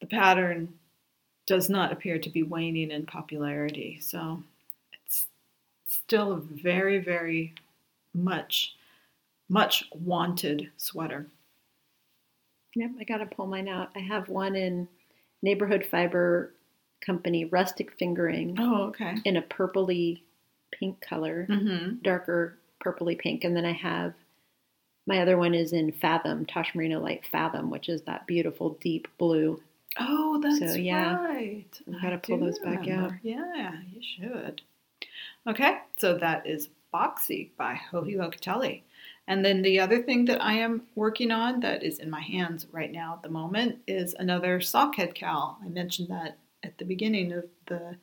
[0.00, 0.78] the pattern
[1.46, 3.98] does not appear to be waning in popularity.
[4.00, 4.42] So
[4.92, 5.28] it's
[5.86, 7.54] still a very very
[8.14, 8.74] much
[9.50, 11.26] much wanted sweater.
[12.74, 13.90] Yep, I got to pull mine out.
[13.94, 14.88] I have one in
[15.42, 16.54] Neighborhood Fiber
[17.00, 19.14] Company Rustic Fingering Oh, okay.
[19.24, 20.22] in a purpley
[20.72, 21.96] pink color, Mm-hmm.
[22.02, 23.44] darker purpley pink.
[23.44, 24.14] And then I have
[25.06, 29.08] my other one is in Fathom, Tosh Merino Light Fathom, which is that beautiful deep
[29.16, 29.60] blue.
[29.98, 31.80] Oh, that's So, yeah, right.
[31.86, 33.12] we gotta pull those back out.
[33.22, 34.60] Yeah, you should.
[35.46, 38.82] Okay, so that is Boxy by Joji Locatelli.
[39.28, 42.66] And then the other thing that I am working on that is in my hands
[42.72, 45.58] right now at the moment is another sockhead cowl.
[45.62, 47.96] I mentioned that at the beginning of the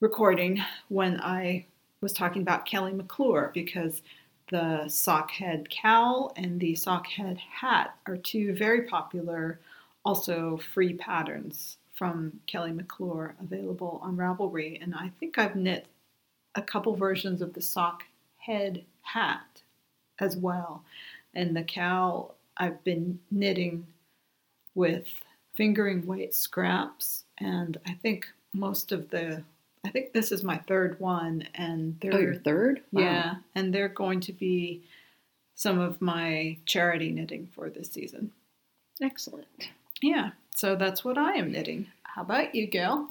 [0.00, 1.66] recording when I
[2.00, 4.02] was talking about Kelly McClure because
[4.50, 9.60] the sockhead cowl and the sockhead hat are two very popular,
[10.04, 14.82] also free patterns from Kelly McClure available on Ravelry.
[14.82, 15.86] And I think I've knit
[16.56, 18.02] a couple versions of the sock
[18.38, 19.62] head hat
[20.20, 20.82] as well.
[21.34, 23.86] And the cowl I've been knitting
[24.74, 25.06] with
[25.54, 27.24] fingering weight scraps.
[27.38, 29.42] And I think most of the,
[29.84, 31.46] I think this is my third one.
[31.54, 32.82] And they're Oh, your third?
[32.92, 33.02] Wow.
[33.02, 34.82] yeah, and they're going to be
[35.54, 38.30] some of my charity knitting for this season.
[39.02, 39.46] Excellent.
[40.02, 41.86] Yeah, so that's what I am knitting.
[42.02, 43.08] How about you, Gail?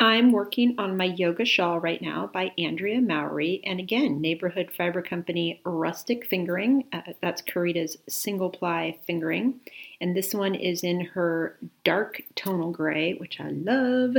[0.00, 3.60] I'm working on my yoga shawl right now by Andrea Mowry.
[3.64, 6.84] And again, Neighborhood Fiber Company Rustic Fingering.
[6.92, 9.58] Uh, that's Karida's single ply fingering.
[10.00, 14.16] And this one is in her dark tonal gray, which I love.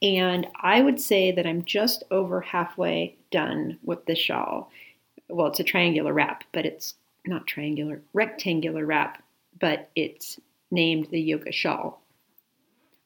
[0.00, 4.70] And I would say that I'm just over halfway done with the shawl.
[5.28, 6.94] Well, it's a triangular wrap, but it's
[7.26, 9.24] not triangular, rectangular wrap,
[9.58, 10.38] but it's
[10.70, 12.00] named the yoga shawl.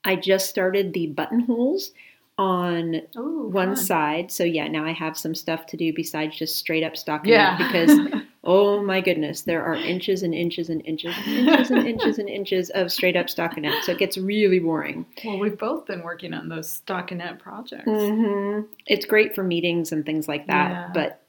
[0.04, 1.92] I just started the buttonholes
[2.40, 4.32] on Ooh, one side.
[4.32, 7.56] So yeah, now I have some stuff to do besides just straight up stockinette Yeah.
[7.58, 12.18] because oh my goodness, there are inches and inches and inches and inches and inches
[12.18, 13.82] and inches of straight up stockinette.
[13.82, 15.04] So it gets really boring.
[15.24, 17.84] well, we've both been working on those stockinette projects.
[17.84, 20.90] hmm It's great for meetings and things like that, Yeah.
[20.94, 21.22] but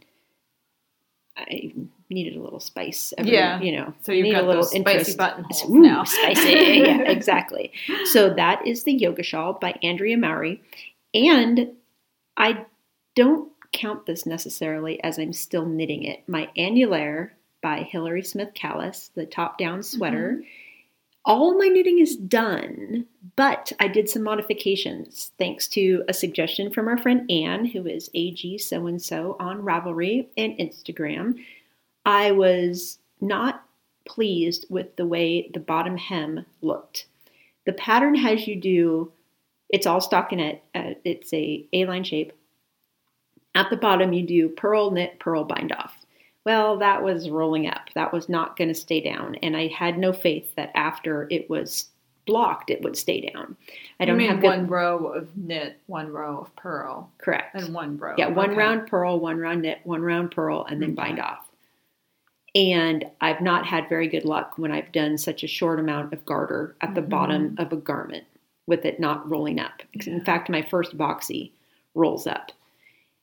[1.38, 1.74] I
[2.10, 3.13] needed a little spice.
[3.17, 3.60] Every, Yeah.
[3.62, 6.04] you know, So you you've need got a little those spicy buttonholes Ooh, now.
[6.04, 6.50] spicy.
[6.52, 7.71] yeah, exactly.
[8.06, 10.62] So that is the Yoga Shawl by Andrea Mowry,
[11.13, 11.74] and
[12.38, 12.65] I
[13.15, 16.28] don't count this necessarily as I'm still knitting it.
[16.28, 20.34] My Annulaire by Hilary Smith Callis, the top-down sweater.
[20.38, 20.47] Mm-hmm.
[21.24, 26.88] All my knitting is done, but I did some modifications thanks to a suggestion from
[26.88, 31.36] our friend Anne, who is AG so and so on Ravelry and Instagram.
[32.06, 33.63] I was not
[34.06, 37.06] pleased with the way the bottom hem looked.
[37.65, 39.12] The pattern has you do
[39.72, 40.60] it's all stockinette.
[40.76, 42.34] Uh, it's a A-line shape.
[43.56, 45.98] At the bottom, you do purl, knit, purl, bind off.
[46.46, 47.90] Well, that was rolling up.
[47.96, 51.50] That was not going to stay down, and I had no faith that after it
[51.50, 51.90] was
[52.26, 53.56] blocked, it would stay down.
[54.00, 57.56] I don't you mean have good- one row of knit, one row of purl, correct.
[57.56, 58.16] and one row.
[58.18, 58.58] Yeah, one Okay.
[58.58, 61.48] round purl, one round knit, one round purl, and then bind off.
[62.56, 66.26] And I've not had very good luck when I've done such a short amount of
[66.26, 67.10] garter at the Mhm.
[67.10, 68.26] bottom of a garment
[68.72, 69.84] with it not rolling up.
[70.08, 71.52] In fact, my first boxy
[71.94, 72.54] rolls up.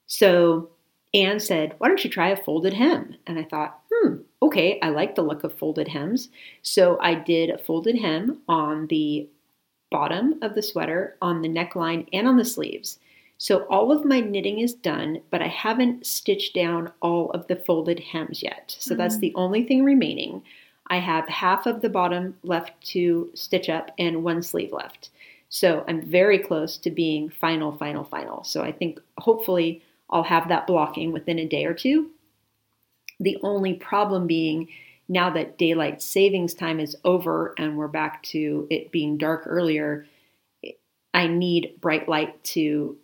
[0.07, 0.69] So
[1.15, 3.17] Anne said, Why don't you try a folded hem?
[3.27, 6.29] And I thought, hmm, okay, I like the look of folded hems.
[6.63, 9.27] So I did a folded hem on the
[9.91, 12.99] bottom of the sweater, on the neckline, and on the sleeves.
[13.39, 17.57] So all of my knitting is done, but I haven't stitched down all of the
[17.57, 18.77] folded hems yet.
[18.79, 19.21] So that's Mhm.
[19.21, 20.43] the only thing remaining.
[20.89, 25.11] I have half of the bottom left to stitch up and one sleeve left.
[25.49, 28.45] So I'm very close to being final, final, final.
[28.45, 32.11] So I think hopefully I'll have that blocking within a day or two.
[33.21, 34.69] The only problem being
[35.09, 40.07] now that daylight savings time is over and we're back to it being dark earlier,
[41.15, 42.97] I need bright light to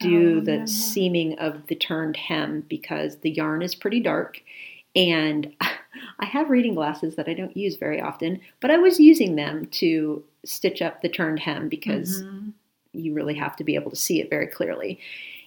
[0.00, 0.66] do Oh, the yeah.
[0.66, 4.42] seaming of the turned hem because the yarn is pretty dark
[4.96, 5.54] and
[6.18, 9.66] I have reading glasses that I don't use very often, but I was using them
[9.72, 12.52] to stitch up the turned hem because Mhm.
[12.92, 14.98] you really have to be able to see it very clearly.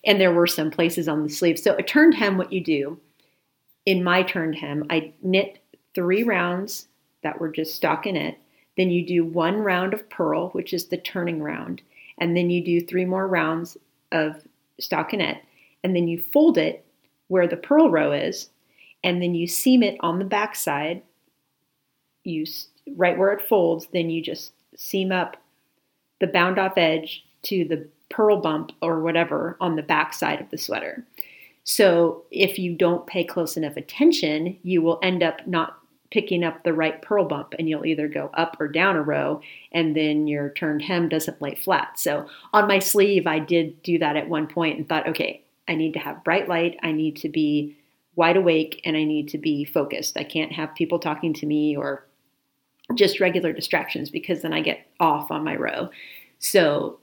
[0.04, 1.60] And there were some places on the sleeve.
[1.60, 3.00] So a turned hem, what you do
[3.86, 5.60] in my turned hem, I knit
[5.94, 6.88] three rounds
[7.24, 8.36] that were just stockinette.
[8.76, 11.82] Then you do one round of purl, which is the turning round,
[12.18, 13.78] and then you do three more rounds
[14.12, 14.46] of
[14.80, 15.40] stockinette,
[15.84, 16.86] and then you fold it
[17.28, 18.50] where the purl row is,
[19.04, 21.02] and then you seam it on the back side.
[22.24, 22.46] You
[22.96, 25.36] right where it folds, then you just seam up
[26.20, 30.50] the bound off edge to the purl bump or whatever on the back side of
[30.50, 31.06] the sweater.
[31.64, 35.78] So if you don't pay close enough attention, you will end up not
[36.10, 39.42] picking up the right purl bump and you'll either go up or down a row
[39.74, 42.00] and then your turned hem doesn't lay flat.
[42.00, 45.76] So on my sleeve, I did do that at one point and thought, okay, I
[45.76, 47.76] need to have bright light, I need to be
[48.16, 50.18] wide awake, and I need to be focused.
[50.18, 52.07] I can't have people talking to me or
[52.96, 55.90] just regular distractions because then I get off on my row.
[56.40, 57.00] So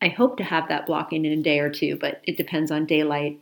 [0.00, 2.86] I hope to have that blocking in a day or two, but it depends on
[2.86, 3.40] daylight,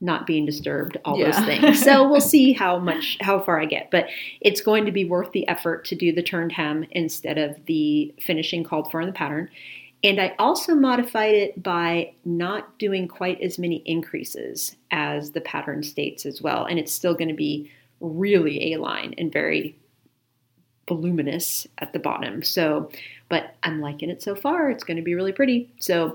[0.00, 1.82] not being disturbed, all those things.
[1.82, 3.90] So we'll see how much, how far I get.
[3.90, 4.06] But
[4.40, 8.14] it's going to be worth the effort to do the turned hem instead of the
[8.20, 9.48] finishing called for in the pattern.
[10.02, 15.82] And I also modified it by not doing quite as many increases as the pattern
[15.82, 16.64] states as well.
[16.64, 19.76] And it's still going to be really A line and very
[20.88, 22.42] voluminous at the bottom.
[22.42, 22.90] So,
[23.28, 24.70] but I'm liking it so far.
[24.70, 25.70] It's going to be really pretty.
[25.78, 26.14] So,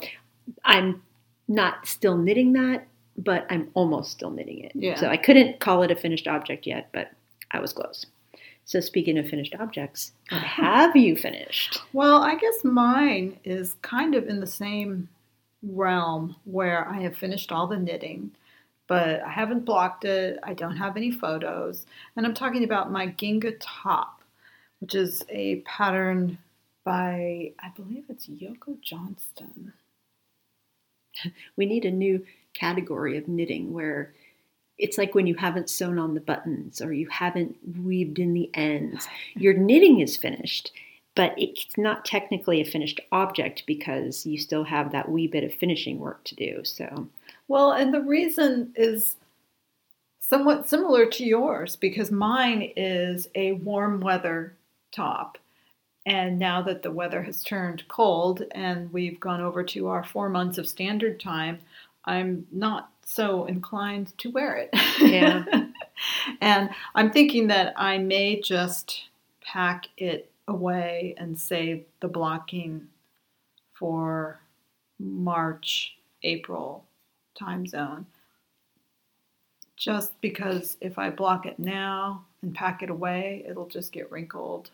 [0.63, 1.01] I'm
[1.47, 4.73] not still knitting that, but I'm almost still knitting it.
[4.75, 4.95] Yeah.
[4.95, 7.11] So, I couldn't call it a finished object yet, but
[7.51, 8.05] I was close.
[8.65, 11.81] So, speaking of finished objects, what have you finished?
[11.93, 15.07] Well, I guess mine is kind of in the same
[15.61, 18.31] realm where I have finished all the knitting,
[18.87, 20.39] but I haven't blocked it.
[20.43, 21.85] I don't have any photos.
[22.15, 24.21] And I'm talking about my Ginga top,
[24.85, 26.37] which is a pattern
[26.83, 29.73] by, I believe it's Yoko Johnston.
[31.55, 32.23] We need a new
[32.53, 34.13] category of knitting where
[34.77, 38.51] it's like when you haven't sewn on the buttons or you haven't weaved in the
[38.53, 39.07] ends.
[39.33, 40.71] Your knitting is finished,
[41.15, 45.51] but it's not technically a finished object because you still have that wee bit of
[45.51, 46.63] finishing work to do.
[46.63, 47.07] So,
[47.47, 49.15] Well, and the reason is
[50.19, 54.54] somewhat similar to yours because mine is a warm weather
[54.95, 55.37] top
[56.05, 60.29] And now that the weather has turned cold and we've gone over to our four
[60.29, 61.59] months of standard time,
[62.05, 64.69] I'm not so inclined to wear it.
[64.99, 65.43] Yeah.
[66.41, 69.09] and I'm thinking that I may just
[69.41, 72.87] pack it away and save the blocking
[73.73, 74.39] for
[74.99, 76.85] March, April
[77.37, 78.05] time zone.
[79.75, 84.69] Just because if I block it now and pack it away, it'll just get wrinkled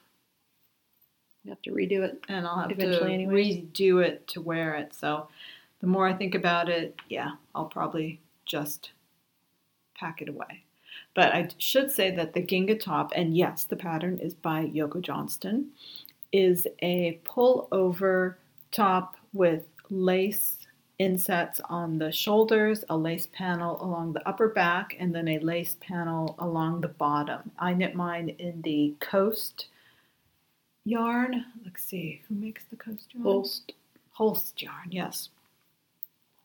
[1.44, 2.24] You have to redo it.
[2.28, 3.58] and I'll have Eventually to anyways.
[3.58, 4.94] redo it to wear it.
[4.94, 5.28] So
[5.80, 8.92] the more I think about it, yeah, I'll probably just
[9.98, 10.64] pack it away.
[11.14, 15.02] But I should say that the Ginga top, and yes, the pattern is by Yoko
[15.02, 15.70] Johnston,
[16.32, 18.36] is a pullover
[18.72, 20.58] top with lace
[21.00, 25.76] insets on the shoulders, a lace panel along the upper back, and then a lace
[25.82, 27.52] panel along the bottom.
[27.58, 29.68] I knit mine in the Coast
[30.86, 31.46] yarn.
[31.64, 33.24] Let's see, who makes the Coast yarn?
[33.24, 33.74] Holst.
[34.12, 35.30] Holst yarn, yes.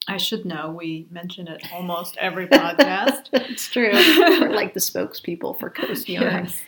[0.08, 0.70] I should know.
[0.70, 3.28] We mention it almost every podcast.
[3.32, 3.92] It's true.
[3.92, 6.44] We're like the spokespeople for Coast Yarn.
[6.44, 6.62] Yes.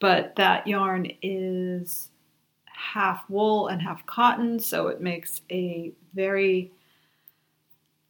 [0.00, 2.08] But that yarn is
[2.64, 6.72] half wool and half cotton, so it makes a very,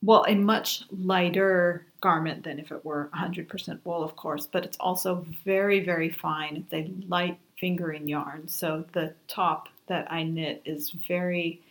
[0.03, 4.79] well, a much lighter garment than if it were 100% wool, of course, but it's
[4.81, 6.65] also very, very fine.
[6.71, 11.63] It's a light fingering yarn, so the top that I knit is very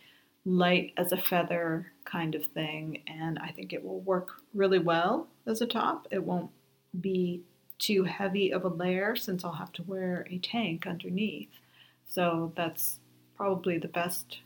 [0.46, 5.28] light as a feather kind of thing, and I think it will work really well
[5.46, 6.08] as a top.
[6.10, 6.50] It won't
[6.98, 7.42] be
[7.78, 11.50] too heavy of a layer since I'll have to wear a tank underneath.
[12.08, 12.98] So that's
[13.36, 14.38] probably the best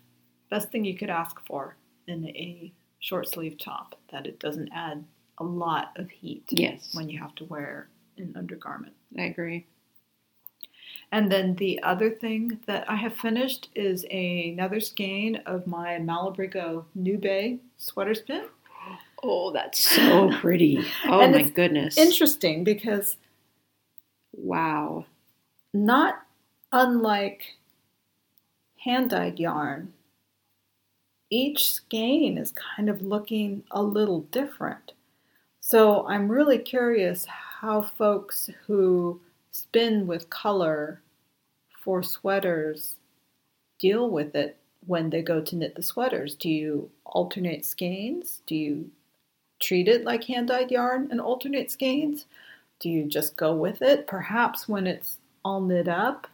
[0.51, 1.76] best thing you could ask for
[2.09, 5.05] in a short sleeve top that it doesn't add
[5.38, 6.92] a lot of heat Yes.
[6.92, 7.88] when you have to wear
[8.18, 8.94] an undergarment.
[9.16, 9.66] I agree.
[11.16, 16.84] And then the other thing that I have finished is another skein of my Malabrigo
[16.94, 18.44] Nube sweater spin.
[19.22, 20.84] Oh, that's so pretty.
[21.06, 21.96] Oh my goodness.
[21.96, 23.16] Interesting because
[24.34, 25.06] wow.
[25.72, 26.16] not
[26.70, 27.56] unlike
[28.84, 29.94] hand dyed yarn,
[31.30, 34.92] each skein is kind of looking a little different.
[35.60, 39.18] So I'm really curious how folks who
[39.50, 41.00] spin with color
[41.87, 42.97] for sweaters
[43.78, 44.57] deal with it
[44.87, 46.34] when they go to knit the sweaters.
[46.34, 48.43] Do you alternate skeins?
[48.47, 48.91] Do you
[49.61, 52.26] treat it like hand dyed yarn and alternate skeins?
[52.80, 54.09] Do you just go with it?
[54.09, 56.26] Perhaps when it's all knit up,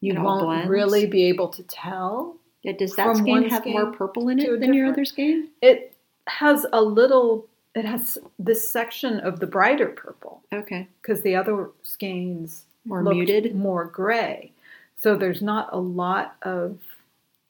[0.00, 0.68] you won't blends?
[0.68, 2.36] really be able to tell.
[2.62, 5.48] Yeah, does that skein one have skein more purple in it than your other skein?
[5.62, 5.96] It
[6.28, 10.86] has a little, it has this section of the brighter purple Okay.
[11.02, 13.54] because the other skeins More muted?
[13.54, 14.52] more gray.
[15.00, 16.78] So there's not a lot of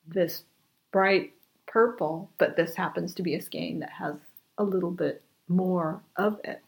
[0.06, 0.44] this
[0.92, 1.32] bright
[1.66, 4.14] purple, but this happens to be a skein that has
[4.58, 6.62] a little bit more of it.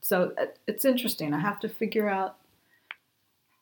[0.00, 0.32] So
[0.66, 1.34] it's interesting.
[1.34, 2.36] I have to figure out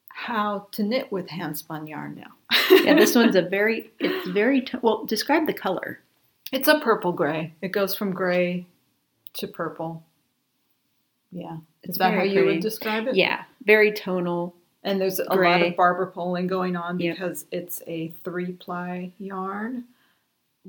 [0.08, 2.56] how to knit with hand spun yarn now.
[2.70, 6.00] Yeah, this one's a very, it's very, to- well, describe the color.
[6.52, 7.52] It's a purple gray.
[7.60, 8.66] It goes from gray
[9.34, 10.02] to purple.
[11.32, 11.58] Yeah.
[11.82, 12.46] Is that how you pretty.
[12.54, 13.16] would describe it?
[13.16, 14.54] Yeah, very tonal.
[14.84, 17.14] And there's a lot of barber poling going on Yep.
[17.16, 19.84] because it's a three ply yarn.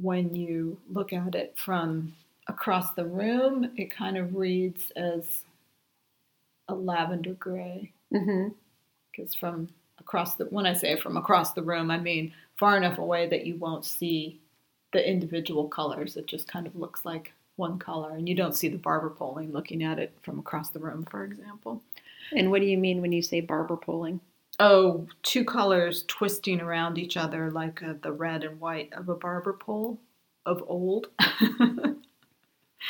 [0.02, 2.14] When you look at it from
[2.48, 5.44] across the room, it kind of reads as
[6.68, 7.92] a lavender gray.
[8.14, 8.50] Mm-hmm.
[9.12, 12.98] Because from across the, when I say from across the room, I mean far enough
[12.98, 14.40] away that you won't see
[14.94, 16.18] the individual colors.
[16.18, 19.52] It just kind of looks like one color, and you don't see the barber poling
[19.52, 21.82] looking at it from across the room, for example.
[22.36, 24.20] And what do you mean when you say barber pulling?
[24.60, 29.16] Oh, two colors twisting around each other like uh, the red and white of a
[29.16, 30.00] barber pole
[30.46, 31.10] of old.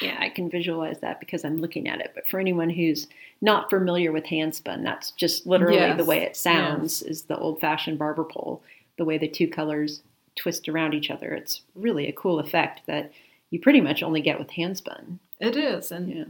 [0.02, 2.12] Yeah, I can visualize that because I'm looking at it.
[2.14, 3.08] But for anyone who's
[3.42, 7.60] not familiar with handspun, that's just literally Yes, the way it sounds is the old
[7.60, 8.62] fashioned barber pole,
[8.98, 10.04] the way the two colors
[10.36, 11.34] twist around each other.
[11.34, 13.12] It's really a cool effect that
[13.52, 15.20] you pretty much only get with handspun.
[15.40, 16.26] it is, and Yeah.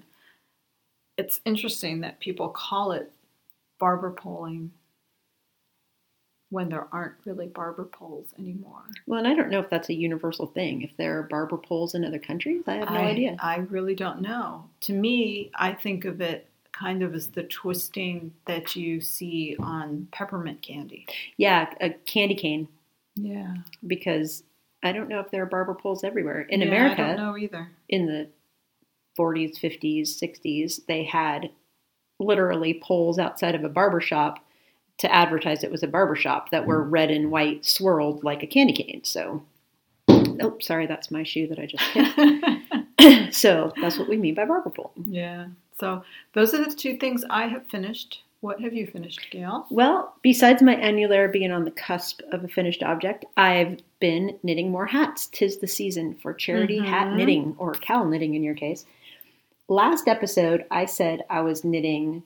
[1.18, 3.12] it's interesting that people call it
[3.80, 4.72] barber poling
[6.50, 8.84] when there aren't really barber poles anymore.
[9.06, 10.82] Well, and I don't know if that's a universal thing.
[10.82, 13.36] If there are barber poles in other countries, I have no I, idea.
[13.40, 14.64] I really don't know.
[14.82, 20.08] To me, I think of it kind of as the twisting that you see on
[20.12, 21.06] peppermint candy.
[21.38, 22.68] Yeah, a candy cane
[23.16, 23.56] Yeah.
[23.88, 24.44] because
[24.84, 26.42] I don't know if there are barber poles everywhere.
[26.42, 27.70] In Yeah, America, I don't know either.
[27.90, 28.30] in the
[29.18, 31.50] 40s, 50s, 60s, they had
[32.20, 34.40] literally poles outside of a barber shop
[35.00, 36.92] to advertise it was a barber shop that were mm.
[36.92, 39.04] red and white swirled like a candy cane.
[39.04, 39.44] So,
[40.10, 43.34] oh, sorry, that's my shoe that I just hit.
[43.34, 44.92] so that's what we mean by barber pole.
[45.06, 45.48] yeah.
[45.80, 46.04] So
[46.34, 48.24] those are the two things I have finished.
[48.42, 49.66] What have you finished, Gail?
[49.72, 54.70] Well, besides my annulaire being on the cusp of a finished object, I've been knitting
[54.72, 55.28] more hats.
[55.28, 57.16] Tis the season for charity hat Mhm.
[57.16, 58.86] knitting, or cowl knitting in your case.
[59.68, 62.24] Last episode, I said I was knitting.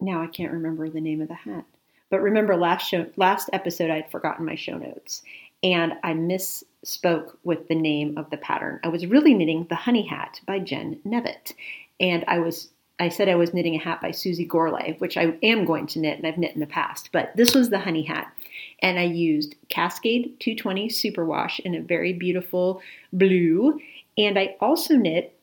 [0.00, 1.64] Now I can't remember the name of the hat,
[2.10, 5.22] but remember last show, last episode, I'd forgotten my show notes,
[5.62, 8.80] and I misspoke with the name of the pattern.
[8.82, 11.54] I was really knitting the Honey Hat by Jen Nevitt,
[12.00, 15.36] and I was I said I was knitting a hat by Susie Gourlay, which I
[15.42, 18.02] am going to knit and I've knit in the past, but this was the honey
[18.02, 18.32] hat.
[18.80, 22.80] And I used Cascade 220 Superwash in a very beautiful
[23.12, 23.80] blue.
[24.16, 25.38] And I also knit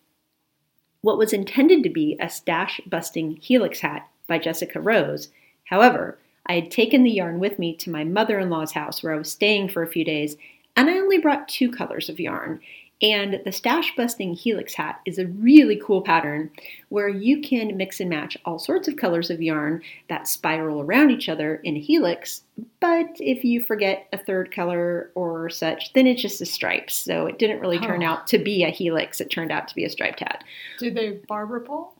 [1.02, 5.30] what was intended to be a stash busting helix hat by Jessica Rose.
[5.66, 9.14] However, I had taken the yarn with me to my mother in law's house where
[9.14, 10.38] I was staying for a few days,
[10.76, 12.62] and I only brought two colors of yarn.
[13.04, 16.50] And the stash busting helix hat is a really cool pattern
[16.88, 21.12] where you can mix and match all sorts of colors of yarn that spiral around
[21.12, 22.44] each other in a helix.
[22.80, 26.96] But if you forget a third color or such, then it's just a stripes.
[26.96, 28.08] So it didn't really turn Oh.
[28.08, 30.46] out to be a helix, it turned out to be a striped hat.
[30.80, 31.94] Do they barber pole?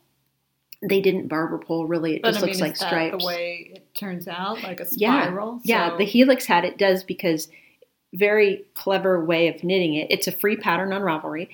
[0.80, 3.18] They didn't barber pole really, it But just I looks mean, like is that stripes.
[3.22, 5.60] the way it turns out, like a Yeah, spiral.
[5.64, 7.48] Yeah, So- the helix hat it does because
[8.14, 10.06] very clever way of knitting it.
[10.10, 11.48] It's a free pattern on Ravelry.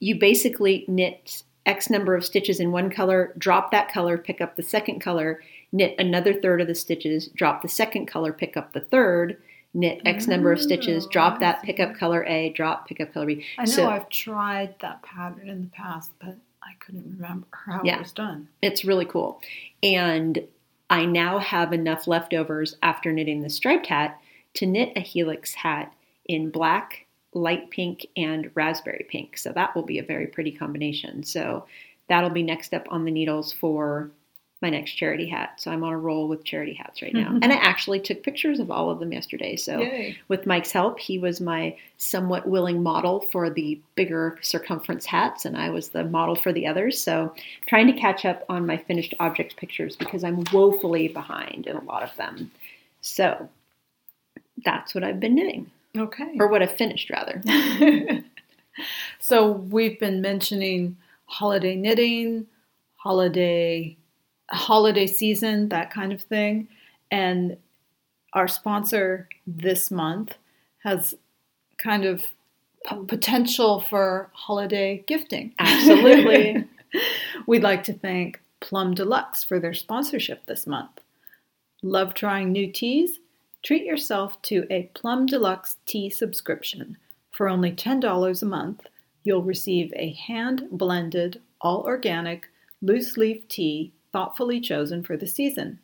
[0.00, 4.56] You basically knit X number of stitches in one color, drop that color, pick up
[4.56, 5.42] the second color,
[5.72, 9.36] knit another third of the stitches, drop the second color, pick up the third,
[9.72, 13.12] knit X number of stitches, Oh, drop that, pick up color A, drop, pick up
[13.14, 13.44] color B.
[13.58, 17.80] I know so- I've tried that pattern in the past, but I couldn't remember how
[17.84, 17.96] Yeah.
[17.96, 18.48] it was done.
[18.60, 19.40] It's really cool.
[19.82, 20.46] And
[20.90, 24.20] I now have enough leftovers after knitting the striped hat
[24.54, 25.92] to knit a helix hat
[26.26, 29.38] in black, light pink, and raspberry pink.
[29.38, 31.22] So that will be a very pretty combination.
[31.24, 31.66] So
[32.08, 34.10] that'll be next up on the needles for
[34.62, 35.60] my next charity hat.
[35.60, 37.28] So I'm on a roll with charity hats right now.
[37.30, 37.40] Mm-hmm.
[37.42, 39.56] and I actually took pictures of all of them yesterday.
[39.56, 40.16] So Yay.
[40.28, 45.56] with Mike's help, he was my somewhat willing model for the bigger circumference hats, and
[45.56, 47.02] I was the model for the others.
[47.02, 47.34] So,
[47.66, 51.84] trying to catch up on my finished object pictures because I'm woefully behind in a
[51.84, 52.50] lot of them.
[53.00, 53.48] So,
[54.64, 56.36] that's what I've been knitting, Okay.
[56.38, 57.42] or what I've finished, rather.
[59.20, 62.46] so we've been mentioning holiday knitting,
[62.96, 63.96] holiday
[64.52, 66.68] holiday season, that kind of thing.
[67.10, 67.56] And
[68.32, 70.36] our sponsor this month
[70.82, 71.14] has
[71.78, 72.22] kind of
[73.06, 75.54] potential for holiday gifting.
[75.58, 76.68] Absolutely.
[77.46, 80.90] We'd like to thank Plum Deluxe for their sponsorship this month.
[81.82, 83.18] Love trying new teas?
[83.62, 86.96] Treat yourself to a Plum Deluxe tea subscription.
[87.30, 88.80] For only $10 a month,
[89.22, 92.48] you'll receive a hand blended, all organic,
[92.80, 95.78] loose leaf tea thoughtfully chosen for the season.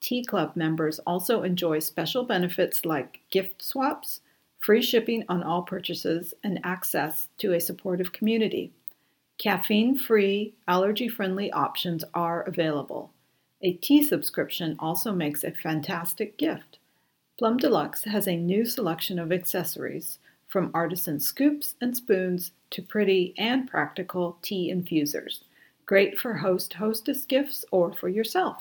[0.00, 4.20] Tea Club members also enjoy special benefits like gift swaps,
[4.60, 8.70] free shipping on all purchases, and access to a supportive community.
[9.38, 13.12] Caffeine free, allergy friendly options are available.
[13.62, 16.78] A tea subscription also makes a fantastic gift.
[17.36, 23.34] Plum Deluxe has a new selection of accessories, from artisan scoops and spoons to pretty
[23.36, 25.42] and practical tea infusers.
[25.84, 28.58] Great for host hostess gifts or for yourself.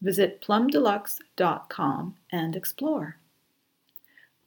[0.00, 3.18] Visit plumdeluxe.com and explore.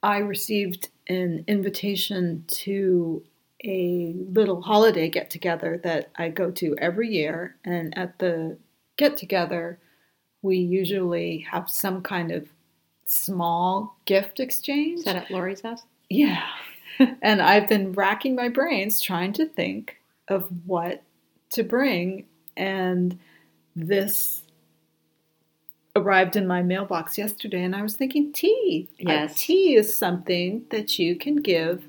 [0.01, 3.23] I received an invitation to
[3.63, 7.55] a little holiday get together that I go to every year.
[7.65, 8.57] And at the
[8.97, 9.77] get together,
[10.41, 12.47] we usually have some kind of
[13.09, 14.99] small gift exchange.
[14.99, 15.83] Is that at Lori's house?
[16.09, 16.45] Yeah.
[17.21, 19.97] and I've been racking my brains trying to think
[20.27, 21.01] of what
[21.51, 22.25] to bring.
[22.55, 23.17] And
[23.75, 24.43] this
[25.95, 28.87] arrived in my mailbox yesterday, and I was thinking tea.
[28.99, 29.41] Yes.
[29.41, 31.83] tea is something that you can give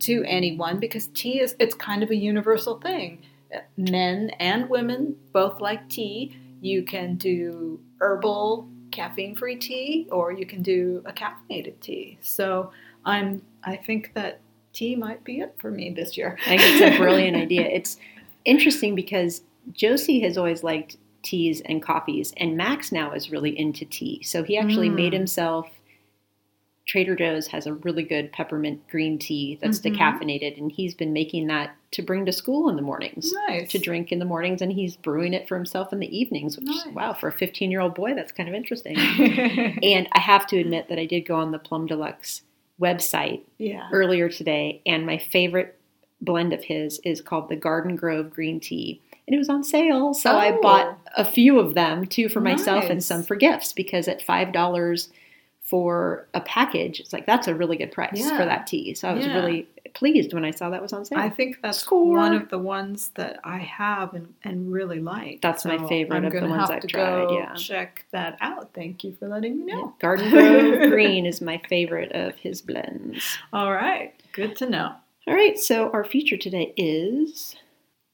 [0.00, 3.22] to anyone because tea is it's kind of a universal thing.
[3.76, 6.34] Men and women both like tea.
[6.62, 12.18] You can do herbal caffeine-free tea or you can do a caffeinated tea.
[12.22, 12.70] So
[13.04, 14.40] I'm I think that
[14.72, 16.38] tea might be it for me this year.
[16.46, 17.62] I think it's a brilliant idea.
[17.62, 17.96] It's
[18.44, 23.84] interesting because Josie has always liked teas and coffees, and Max now is really into
[23.84, 24.22] tea.
[24.24, 24.94] So he actually Mm.
[24.96, 25.68] made himself
[26.84, 29.94] Trader Joe's has a really good peppermint green tea that's Mhm.
[29.96, 33.32] decaffeinated, and he's been making that to bring to school in the mornings.
[33.48, 33.70] Nice.
[33.70, 36.58] To drink in the mornings, and he's brewing it for himself in the evenings.
[36.58, 36.86] Which, Nice.
[36.88, 38.96] wow, for a 15 year old boy, that's kind of interesting.
[39.82, 42.42] and I have to admit that I did go on the Plum Deluxe
[42.80, 43.88] website yeah.
[43.92, 45.78] earlier today, and my favorite
[46.20, 49.00] blend of his is called the Garden Grove Green Tea.
[49.28, 50.60] And it was on sale, so I Oh.
[50.60, 54.52] bought a few of them, two for myself and some for gifts, because at five
[54.52, 55.12] dollars
[55.62, 58.36] for a package, it's like that's a really good price Yeah.
[58.36, 58.94] for that tea.
[58.94, 59.34] So I was Yeah.
[59.34, 61.18] really pleased when I saw that was on sale.
[61.18, 62.16] I think that's Score.
[62.16, 65.40] one of the ones that I have and, and really like.
[65.42, 67.54] That's my favorite I'm of the ones have I've to tried, Go yeah.
[67.54, 68.70] check that out.
[68.74, 69.94] Thank you for letting me know.
[70.00, 73.38] Garden Grove Green is my favorite of his blends.
[73.52, 74.92] All right, good to know.
[75.28, 77.54] All right, so our feature today is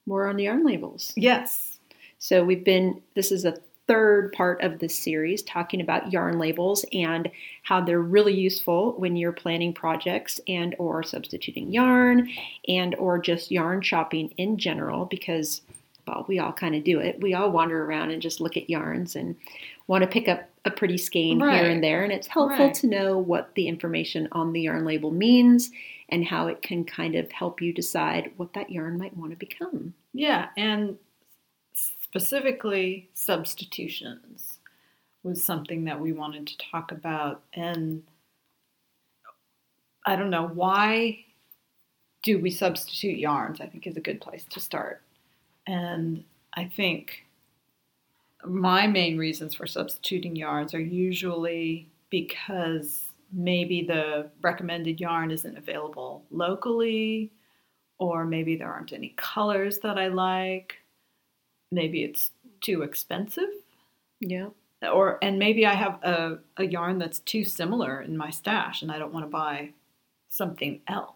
[0.05, 1.13] more on the yarn labels.
[1.15, 1.79] Yes.
[2.19, 3.57] So we've been, this is a
[3.89, 7.29] third part of this series talking about yarn labels and
[7.63, 12.29] how they're really useful when you're planning projects and or substituting yarn
[12.67, 15.61] and or just yarn shopping in general because
[16.07, 17.19] well we all kind of do it.
[17.19, 19.35] We all wander around and just look at yarns and
[19.87, 22.73] want to pick up a pretty skein here and there and it's helpful Right.
[22.75, 25.71] to know what the information on the yarn label means
[26.09, 29.37] and how it can kind of help you decide what that yarn might want to
[29.37, 29.93] become.
[30.13, 30.97] Yeah, and
[32.09, 34.57] specifically substitutions
[35.21, 37.43] was something that we wanted to talk about.
[37.53, 38.03] And
[40.05, 41.25] I don't know why
[42.23, 43.61] do we substitute yarns?
[43.61, 45.01] I think is a good place to start.
[45.67, 47.25] And I think
[48.43, 56.23] my main reasons for substituting yarns are usually because maybe the recommended yarn isn't available
[56.31, 57.31] locally,
[57.99, 60.77] or maybe there aren't any colors that I like.
[61.71, 63.49] Maybe it's too expensive,
[64.19, 64.47] yeah
[64.93, 68.89] or and maybe I have a, a yarn that's too similar in my stash and
[68.91, 69.71] I don't want to buy
[70.29, 71.15] something else.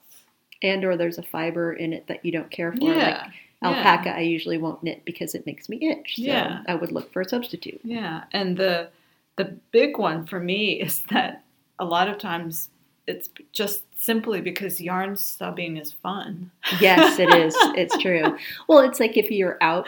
[0.62, 3.28] and or there's a fiber in it that you don't care for like Yeah.
[3.62, 3.68] yeah.
[3.70, 6.64] alpaca i usually won't knit because it makes me itch so Yeah.
[6.68, 8.90] i would look for a substitute Yeah, and the
[9.38, 11.44] the big one for me is that
[11.80, 12.70] a lot of times
[13.06, 16.50] it's just simply because yarn stubbing is fun.
[16.80, 18.38] yes it is it's true
[18.68, 19.86] well it's like if you're out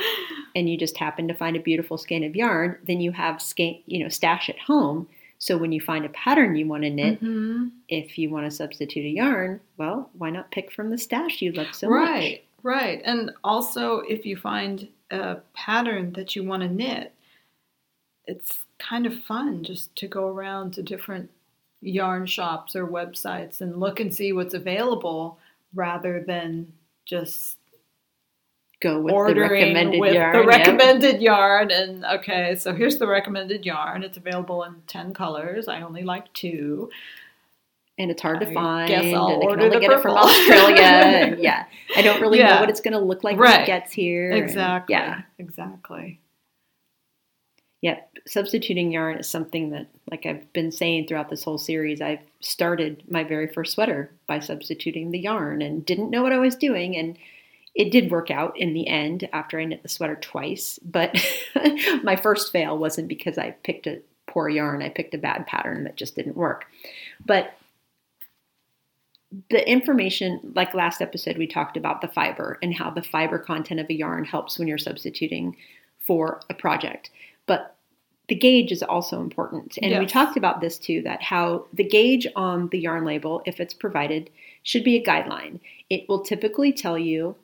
[0.56, 3.82] and you just happen to find a beautiful skein of yarn then you have skein
[3.86, 5.08] you know stash at home
[5.38, 7.72] so when you find a pattern you want to knit Mhm.
[7.90, 11.52] if you want to substitute a yarn well why not pick from the stash you
[11.54, 13.02] love so much right, right.
[13.06, 17.14] And also if you find a pattern that you want to knit,
[18.26, 21.30] it's kind of fun just to go around to different
[21.86, 25.38] yarn shops or websites and look and see what's available
[25.74, 26.74] rather than
[27.06, 27.58] just
[28.82, 33.66] go with the recommended with yarn the recommended yarn and okay so here's the recommended
[33.66, 36.90] yarn it's available in 10 colors i only like two
[37.98, 38.90] and it's hard to find.
[38.90, 40.18] guess I'll and I can order only the get it from.
[40.18, 40.82] Australia.
[40.82, 41.64] and yeah,
[41.96, 44.32] I don't really know what it's going to look like when it gets here.
[44.32, 46.20] and- exactly yeah, exactly
[47.86, 48.00] yeah.
[48.26, 53.04] Substituting yarn is something that, like I've been saying throughout this whole series, I've started
[53.08, 56.98] my very first sweater by substituting the yarn and didn't know what I was doing,
[56.98, 57.16] and
[57.76, 60.80] it did work out in the end after I knit the sweater twice.
[60.84, 61.16] But
[62.04, 65.84] my first fail wasn't because I picked a poor yarn; I picked a bad pattern
[65.84, 66.66] that just didn't work.
[67.24, 67.54] But
[69.52, 73.80] the information, like last episode, we talked about the fiber and how the fiber content
[73.80, 75.56] of a yarn helps when you're substituting
[76.00, 77.12] for a project.
[77.46, 77.75] But
[78.28, 79.78] the gauge is also important.
[79.82, 83.60] And we talked about this too that how the gauge on the yarn label, if
[83.60, 84.30] it's provided,
[84.64, 85.60] should be a guideline.
[85.90, 87.36] It will typically tell you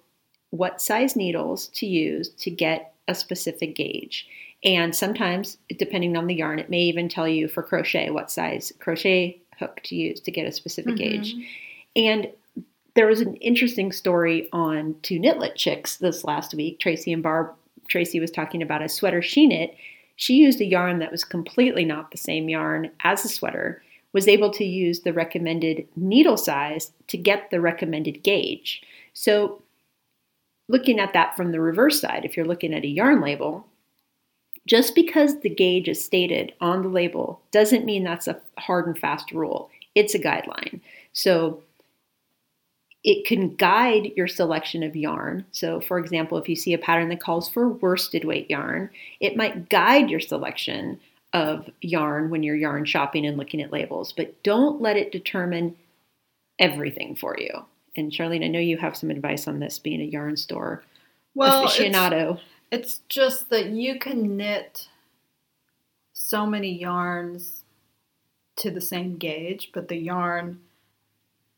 [0.49, 4.27] what size needles to use to get a specific gauge.
[4.63, 8.71] And sometimes, depending on the yarn, it may even tell you for crochet what size
[8.79, 11.35] crochet hook to use to get a specific gauge.
[11.35, 11.45] Mhm.
[11.95, 12.29] And
[12.93, 16.79] there was an interesting story on Two Knit Lit Chicks this last week.
[16.79, 17.53] Tracy and Barb,
[17.87, 19.75] Tracy was talking about a sweater she knit.
[20.21, 23.81] She used a yarn that was completely not the same yarn as the sweater,
[24.13, 28.83] was able to use the recommended needle size to get the recommended gauge.
[29.13, 29.63] So,
[30.67, 33.65] looking at that from the reverse side, if you're looking at a yarn label,
[34.67, 38.99] just because the gauge is stated on the label doesn't mean that's a hard and
[38.99, 39.71] fast rule.
[39.95, 40.81] It's a guideline.
[41.13, 41.63] So
[43.03, 45.45] it can guide your selection of yarn.
[45.51, 48.89] So, for example, if you see a pattern that calls for worsted weight yarn,
[49.19, 50.99] it might guide your selection
[51.33, 55.75] of yarn when you're yarn shopping and looking at labels, but don't let it determine
[56.59, 57.65] everything for you.
[57.95, 60.83] And Charlene, I know you have some advice on this being a yarn store
[61.33, 62.39] well it's, aficionado.
[62.71, 64.89] it's just that you can knit
[66.13, 67.63] so many yarns
[68.57, 70.59] to the same gauge, but the yarn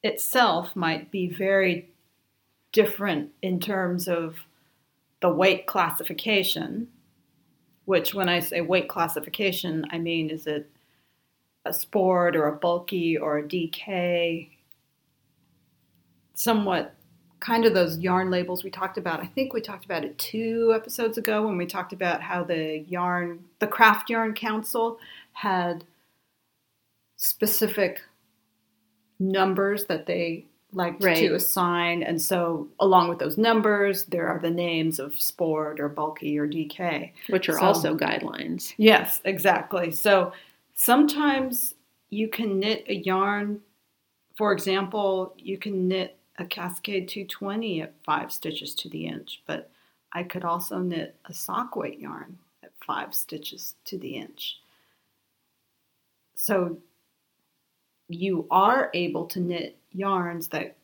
[0.04, 1.89] itself might be very
[2.72, 4.36] different in terms of
[5.22, 6.88] the weight classification,
[7.86, 10.70] which when I say weight classification, I mean is it
[11.66, 14.49] a sport or a bulky or a DK?
[16.36, 16.95] Somewhat
[17.39, 19.20] kind of those yarn labels we talked about.
[19.20, 22.84] I think we talked about it two episodes ago when we talked about how the
[22.88, 24.97] yarn, the Craft Yarn Council
[25.34, 25.84] had
[27.18, 28.01] specific
[29.20, 31.18] numbers that they like Right.
[31.18, 32.01] to assign.
[32.01, 36.47] And so, along with those numbers, there are the names of sport or bulky or
[36.47, 37.14] DK.
[37.30, 38.74] which are So- also guidelines.
[38.78, 39.91] Yes, exactly.
[39.91, 40.34] So
[40.74, 41.76] sometimes
[42.09, 43.61] you can knit a yarn.
[44.36, 49.70] For example, you can knit a Cascade 220 at five stitches to the inch, but
[50.11, 54.59] I could also knit a sock weight yarn at five stitches to the inch.
[56.36, 56.78] So
[58.14, 60.76] you are able to knit yarns that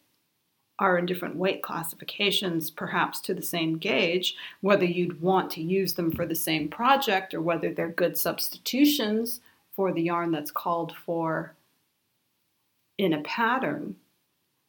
[0.80, 5.94] are in different weight classifications, perhaps to the same gauge, whether you'd want to use
[5.96, 9.42] them for the same project or whether they're good substitutions
[9.76, 11.54] for the yarn that's called for
[12.98, 13.96] in a pattern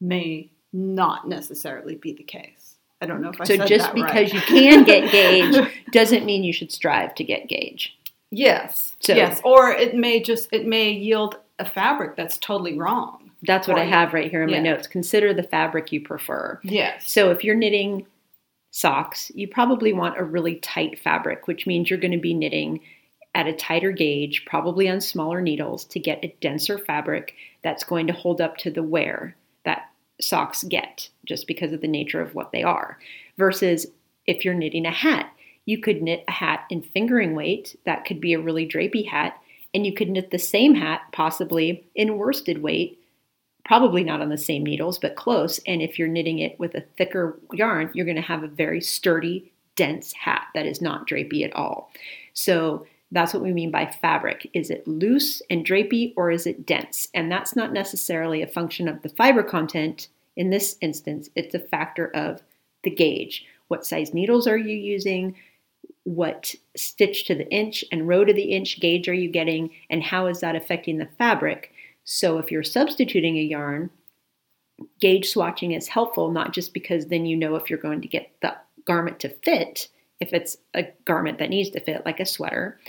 [0.00, 2.76] may not necessarily be the case.
[3.00, 4.34] I don't know if I So just because right.
[4.34, 7.96] you can get gauge doesn't mean you should strive to get gauge.
[8.30, 13.30] yes, So- yes, or it may just it may yield a fabric that's totally wrong.
[13.42, 14.86] That's what I you- have right here in my notes.
[14.86, 16.58] Consider the fabric you prefer.
[16.62, 17.08] Yes.
[17.11, 18.06] So if you're knitting
[18.70, 22.80] socks, you probably want a really tight fabric, which means you're going to be knitting
[23.34, 28.06] at a tighter gauge, probably on smaller needles, to get a denser fabric that's going
[28.08, 29.88] to hold up to the wear that
[30.20, 32.98] socks get, just because of the nature of what they are.
[33.38, 33.86] Versus
[34.26, 35.32] if you're knitting a hat,
[35.64, 39.40] you could knit a hat in fingering weight, that could be a really drapey hat,
[39.75, 43.01] and you could knit the same hat possibly in worsted weight
[43.71, 45.61] probably not on the same needles, but close.
[45.66, 48.81] And if you're knitting it with a thicker yarn, you're going to have a very
[48.81, 51.93] sturdy, dense hat that is not drapey at all.
[52.35, 54.51] So that's what we mean by fabric.
[54.55, 57.07] Is it loose and drapey or is it dense?
[57.14, 60.09] And that's not necessarily a function of the fiber content.
[60.37, 62.43] In this instance, it's a factor of
[62.83, 63.47] the gauge.
[63.68, 65.37] What size needles are you using?
[66.11, 69.70] What stitch to the inch and row to the inch gauge are you getting?
[69.90, 71.72] And how is that affecting the fabric?
[72.02, 73.90] So if you're substituting a yarn,
[75.00, 78.32] gauge swatching is helpful, not just because then you know if you're going to get
[78.42, 78.56] the
[78.86, 79.86] garment to fit,
[80.18, 82.80] if it's a garment that needs to fit, like a sweater,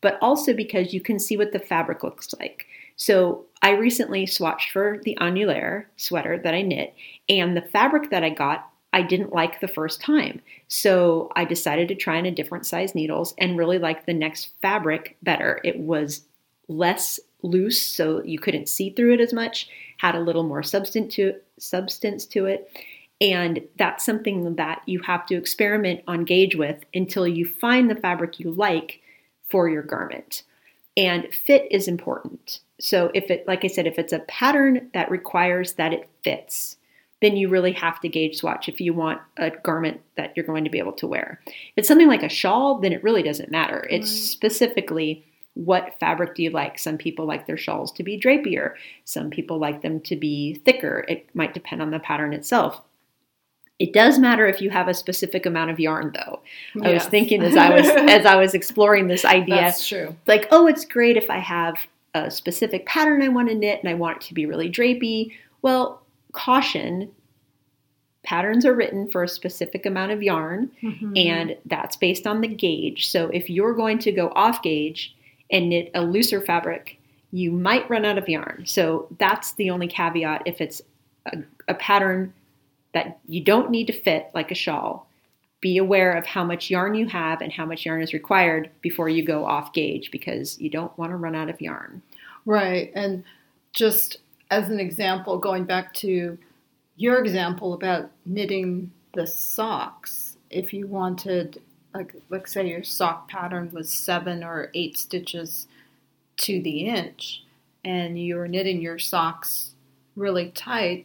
[0.00, 2.66] but also because you can see what the fabric looks like.
[2.96, 6.92] So I recently swatched for the annulaire sweater that I knit,
[7.28, 10.40] and the fabric that I got, I didn't like the first time.
[10.68, 14.52] So I decided to try on a different size needles and really liked the next
[14.62, 15.60] fabric better.
[15.64, 16.22] It was
[16.68, 19.68] less loose, so you couldn't see through it as much,
[19.98, 22.70] had a little more substance to, substance to it.
[23.20, 27.96] And that's something that you have to experiment on gauge with until you find the
[27.96, 29.00] fabric you like
[29.50, 30.44] for your garment.
[30.96, 32.60] And fit is important.
[32.78, 36.76] So if it like I said if it's a pattern that requires that it fits,
[37.24, 40.64] then you really have to gauge swatch if you want a garment that you're going
[40.64, 41.40] to be able to wear.
[41.46, 43.86] If it's something like a shawl, then it really doesn't matter.
[43.90, 44.18] It's Right.
[44.18, 46.80] specifically what fabric do you like?
[46.80, 48.74] Some people like their shawls to be drapier.
[49.04, 51.04] Some people like them to be thicker.
[51.08, 52.80] It might depend on the pattern itself.
[53.78, 56.40] It does matter if you have a specific amount of yarn though.
[56.82, 60.14] I was thinking as I was as I was exploring this idea That's true.
[60.26, 61.74] like, oh, it's great if I have
[62.14, 65.32] a specific pattern I want to knit and I want it to be really drapey.
[65.62, 66.03] Well,
[66.34, 67.10] caution
[68.22, 71.18] patterns are written for a specific amount of yarn Mhm.
[71.26, 73.06] and that's based on the gauge.
[73.08, 75.14] So if you're going to go off gauge
[75.50, 76.98] and knit a looser fabric,
[77.32, 78.62] you might run out of yarn.
[78.66, 80.80] So that's the only caveat if it's
[81.26, 82.32] a, a pattern
[82.92, 85.06] that you don't need to fit like a shawl.
[85.60, 89.08] Be aware of how much yarn you have and how much yarn is required before
[89.10, 92.00] you go off gauge because you don't want to run out of yarn.
[92.46, 92.90] Right.
[92.94, 93.24] And
[93.72, 94.18] just
[94.54, 96.38] as an example, going back to
[96.96, 101.60] your example about knitting the socks, if you wanted,
[101.92, 105.66] like, let's say your sock pattern was seven or eight stitches
[106.36, 107.42] to the inch,
[107.84, 109.74] and you were knitting your socks
[110.14, 111.04] really tight,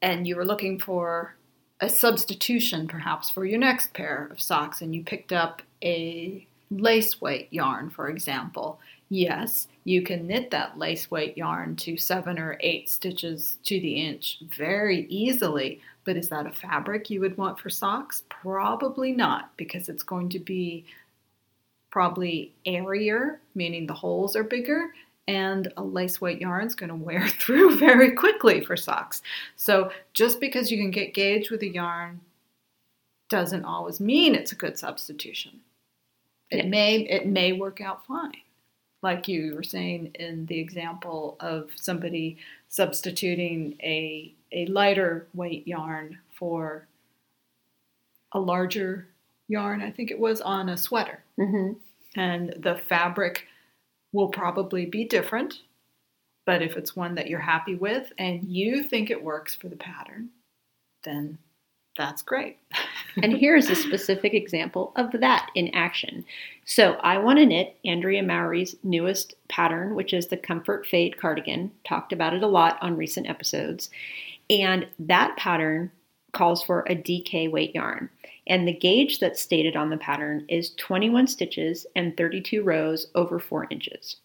[0.00, 1.34] and you were looking for
[1.80, 7.20] a substitution perhaps for your next pair of socks, and you picked up a lace
[7.20, 8.78] weight yarn, for example.
[9.08, 13.94] Yes, you can knit that lace weight yarn to seven or eight stitches to the
[13.94, 18.22] inch very easily, but is that a fabric you would want for socks?
[18.28, 20.84] Probably not, because it's going to be
[21.90, 24.92] probably airier, meaning the holes are bigger,
[25.26, 29.22] and a lace weight yarn is going to wear through very quickly for socks.
[29.56, 32.20] So just because you can get gauge with a yarn
[33.28, 35.60] doesn't always mean it's a good substitution.
[36.50, 38.32] It may it may work out fine.
[39.02, 42.38] Like you were saying in the example of somebody
[42.68, 46.86] substituting a a lighter weight yarn for
[48.32, 49.06] a larger
[49.48, 51.22] yarn, I think it was on a sweater.
[51.36, 51.72] hmm
[52.16, 53.46] And the fabric
[54.12, 55.60] will probably be different,
[56.46, 59.76] but if it's one that you're happy with and you think it works for the
[59.76, 60.30] pattern,
[61.04, 61.38] then
[61.96, 62.58] that's great.
[63.22, 66.24] And here's a specific example of that in action.
[66.64, 71.72] So I want to knit Andrea Mowry's newest pattern, which is the Comfort Fade cardigan.
[71.84, 73.90] Talked about it a lot on recent episodes.
[74.48, 75.90] And that pattern
[76.32, 78.08] calls for a DK weight yarn.
[78.46, 83.38] And the gauge that's stated on the pattern is 21 stitches and 32 rows over
[83.38, 84.16] 4 inches.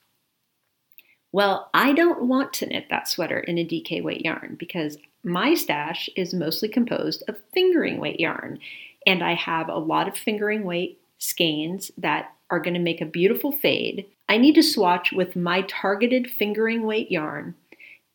[1.35, 5.53] Well, I don't want to knit that sweater in a DK weight yarn because my
[5.53, 8.59] stash is mostly composed of fingering weight yarn.
[9.05, 13.05] And I have a lot of fingering weight skeins that are going to make a
[13.05, 14.05] beautiful fade.
[14.29, 17.55] I need to swatch with my targeted fingering weight yarn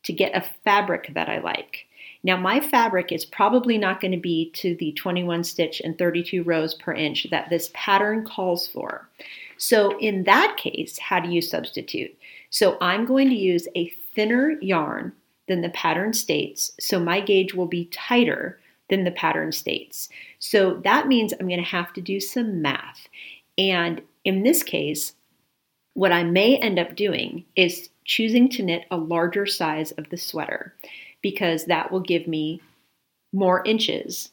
[0.04, 1.88] to get a fabric that I like.
[2.22, 6.42] Now, my fabric is probably not going to be to the 21 stitch and 32
[6.42, 9.10] rows per inch that this pattern calls for.
[9.58, 12.16] So, in that case, how do you substitute?
[12.50, 15.12] So, I'm going to use a thinner yarn
[15.48, 20.08] than the pattern states, so my gauge will be tighter than the pattern states.
[20.38, 23.08] So, that means I'm going to have to do some math.
[23.56, 25.14] And in this case,
[25.94, 30.16] what I may end up doing is choosing to knit a larger size of the
[30.16, 30.74] sweater
[31.22, 32.60] because that will give me
[33.32, 34.30] more inches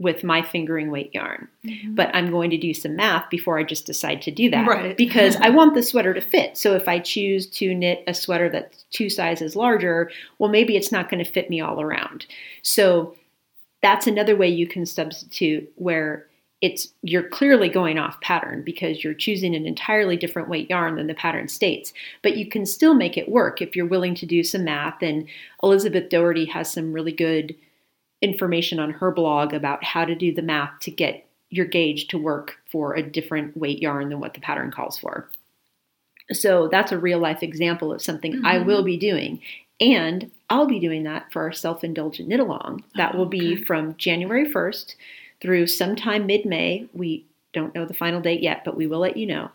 [0.00, 1.46] with my fingering weight yarn.
[1.64, 1.94] Mm-hmm.
[1.94, 4.96] But I'm going to do some math before I just decide to do that Right.
[4.96, 6.56] because I want the sweater to fit.
[6.56, 10.90] So if I choose to knit a sweater that's two sizes larger, well, maybe it's
[10.90, 12.24] not going to fit me all around.
[12.62, 13.14] So
[13.82, 16.26] that's another way you can substitute where
[16.62, 21.06] it's you're clearly going off pattern because you're choosing an entirely different weight yarn than
[21.06, 24.44] the pattern states but you can still make it work if you're willing to do
[24.44, 25.26] some math and
[25.62, 27.56] elizabeth doherty has some really good
[28.22, 32.18] information on her blog about how to do the math to get your gauge to
[32.18, 35.28] work for a different weight yarn than what the pattern calls for
[36.32, 38.66] so that's a real life example of something I Mhm.
[38.66, 39.40] will be doing.
[39.80, 42.84] And I'll be doing that for our self indulgent knit along.
[42.96, 43.64] That will be Okay.
[43.64, 44.94] from January 1st
[45.40, 46.86] through sometime mid May.
[46.92, 49.50] We don't know the final date yet, but we will let you know.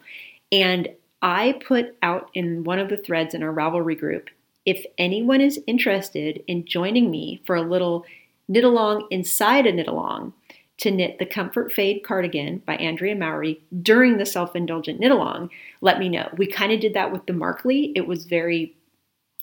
[0.51, 0.89] And
[1.21, 4.29] I put out in one of the threads in our Ravelry group
[4.65, 8.03] if anyone is interested in joining me for a little
[8.47, 10.33] knit along inside a knit along
[10.77, 15.49] to knit the Comfort Fade cardigan by Andrea Mowry during the self indulgent knit along,
[15.81, 16.29] let me know.
[16.37, 17.93] We kind of did that with the Markley.
[17.95, 18.75] It was very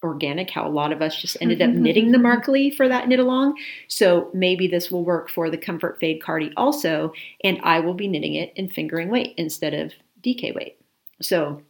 [0.03, 1.83] organic how a lot of us just ended up mm-hmm.
[1.83, 3.57] knitting the Markley for that knit along.
[3.89, 7.13] So maybe this will work for the Comfort Fade cardi also,
[7.45, 9.93] and I will be knitting it in fingering weight instead of
[10.23, 10.77] DK weight.
[11.21, 11.63] So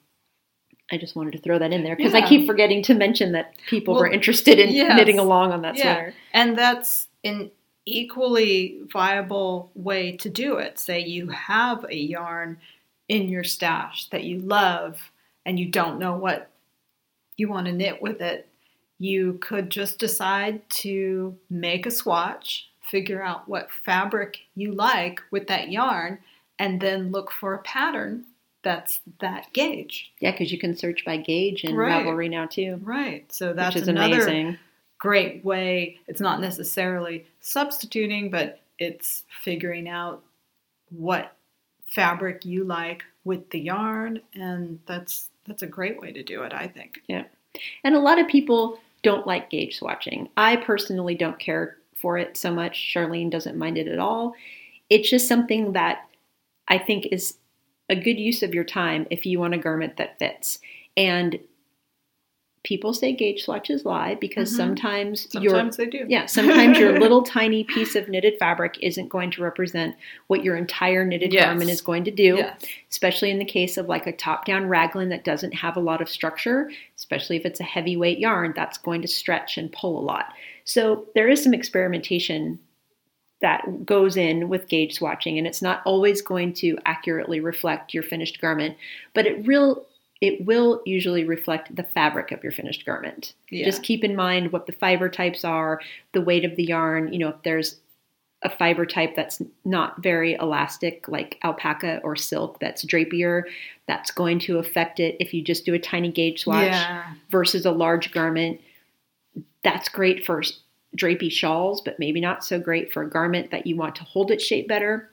[0.91, 3.55] I just wanted to throw that in there because I keep forgetting to mention that
[3.69, 4.97] people Well, were interested in yes.
[4.97, 5.83] knitting along on that Yeah.
[5.83, 6.15] sweater.
[6.33, 7.51] And that's an
[7.85, 10.79] equally viable way to do it.
[10.79, 12.59] Say you have a yarn
[13.09, 15.11] in your stash that you love
[15.45, 16.51] and you don't know what
[17.37, 18.49] you want to knit with it.
[18.99, 25.49] You could just decide to make a swatch, figure out what fabric you like with
[25.49, 26.19] that yarn,
[26.59, 28.25] and then look for a pattern
[28.63, 30.13] that's that gauge.
[30.21, 32.07] Yeah, because you can search by gauge in Right.
[32.07, 33.31] Ravelry now too, Right.
[33.33, 34.59] So that's which is another amazing.
[35.03, 35.99] Great way.
[36.07, 40.23] It's not necessarily substituting, but it's figuring out
[40.91, 41.37] what
[41.91, 46.53] fabric you like with the yarn, and that's that's a great way to do it.
[46.55, 47.01] I think.
[47.09, 47.25] Yeah.
[47.83, 50.29] And a lot of people don't like gauge swatching.
[50.37, 52.93] I personally don't care for it so much.
[52.95, 54.35] Charlene doesn't mind it at all.
[54.89, 56.09] It's just something that
[56.69, 57.39] I think is
[57.91, 60.61] a good use of your time if you want a garment that fits.
[60.97, 61.41] And
[62.65, 64.57] people say gauge swatches lie because Mhm.
[64.57, 66.07] sometimes, your Sometimes they do.
[66.09, 69.97] yeah, sometimes your little tiny piece of knitted fabric isn't going to represent
[70.29, 71.45] what your entire knitted Yes.
[71.45, 72.65] garment is going to do Yes.
[72.89, 76.01] especially in the case of like a top down raglan that doesn't have a lot
[76.01, 80.05] of structure, especially if it's a heavyweight yarn, that's going to stretch and pull a
[80.05, 80.33] lot.
[80.65, 82.61] So there is some experimentation
[83.41, 88.05] that goes in with gauge swatching, and it's not always going to accurately reflect your
[88.05, 88.77] finished garment,
[89.15, 89.85] but it real
[90.23, 93.35] it will usually reflect the fabric of your finished garment.
[93.51, 93.65] Yeah.
[93.65, 95.81] Just keep in mind what the fiber types are,
[96.13, 97.13] the weight of the yarn.
[97.13, 97.81] You know, if there's
[98.45, 103.43] a fiber type that's not very elastic, like alpaca or silk, that's drapier,
[103.89, 107.15] that's going to affect it if you just do a tiny gauge swatch Yeah.
[107.31, 108.61] versus a large garment.
[109.65, 110.41] That's great for
[110.97, 114.31] drapey shawls, but maybe not so great for a garment that you want to hold
[114.31, 115.11] its shape better.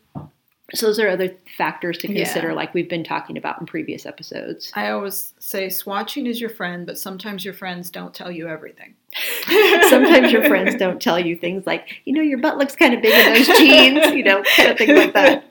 [0.73, 2.23] So those are other factors to Yeah.
[2.25, 4.71] consider, like we've been talking about in previous episodes.
[4.75, 8.95] I always say swatching is your friend, but sometimes your friends don't tell you everything.
[9.89, 13.01] Sometimes your friends don't tell you things like, you know, your butt looks kind of
[13.01, 15.45] big in those jeans, you know, kind of things like that.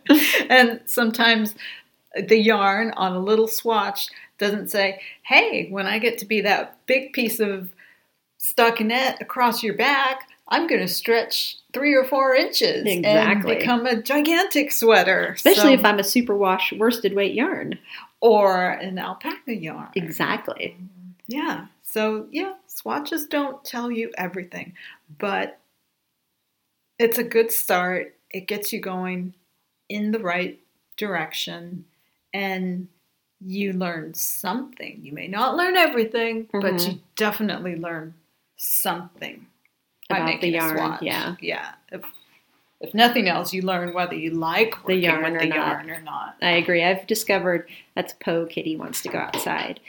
[0.49, 1.55] and sometimes
[2.29, 4.09] the yarn on a little swatch
[4.39, 7.71] doesn't say, hey, when I get to be that big piece of
[8.41, 13.53] stockinette across your back, I'm going to stretch three or four inches Exactly.
[13.53, 15.33] and become a gigantic sweater.
[15.37, 17.79] Especially So- if I'm a superwash worsted weight yarn.
[18.21, 19.91] or an alpaca yarn.
[19.95, 20.77] Exactly.
[21.29, 21.67] Yeah.
[21.85, 24.73] So, yeah, swatches don't tell you everything,
[25.19, 25.61] but
[26.99, 28.17] it's a good start.
[28.31, 29.35] It gets you going
[29.89, 30.59] in the right
[30.97, 31.85] direction
[32.35, 32.89] and
[33.41, 34.99] you learn something.
[35.03, 36.95] You may not learn everything, but Mhm.
[36.95, 38.15] you definitely learn
[38.57, 39.47] something
[40.11, 41.35] About the yarn, yeah.
[41.41, 41.73] Yeah.
[41.93, 42.03] If,
[42.81, 45.57] if nothing else, you learn whether you like The yarn with or the not.
[45.57, 46.37] yarn or not.
[46.41, 46.83] I agree.
[46.83, 49.81] I've discovered that's Poe Kitty wants to go outside.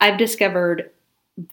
[0.00, 0.90] I've discovered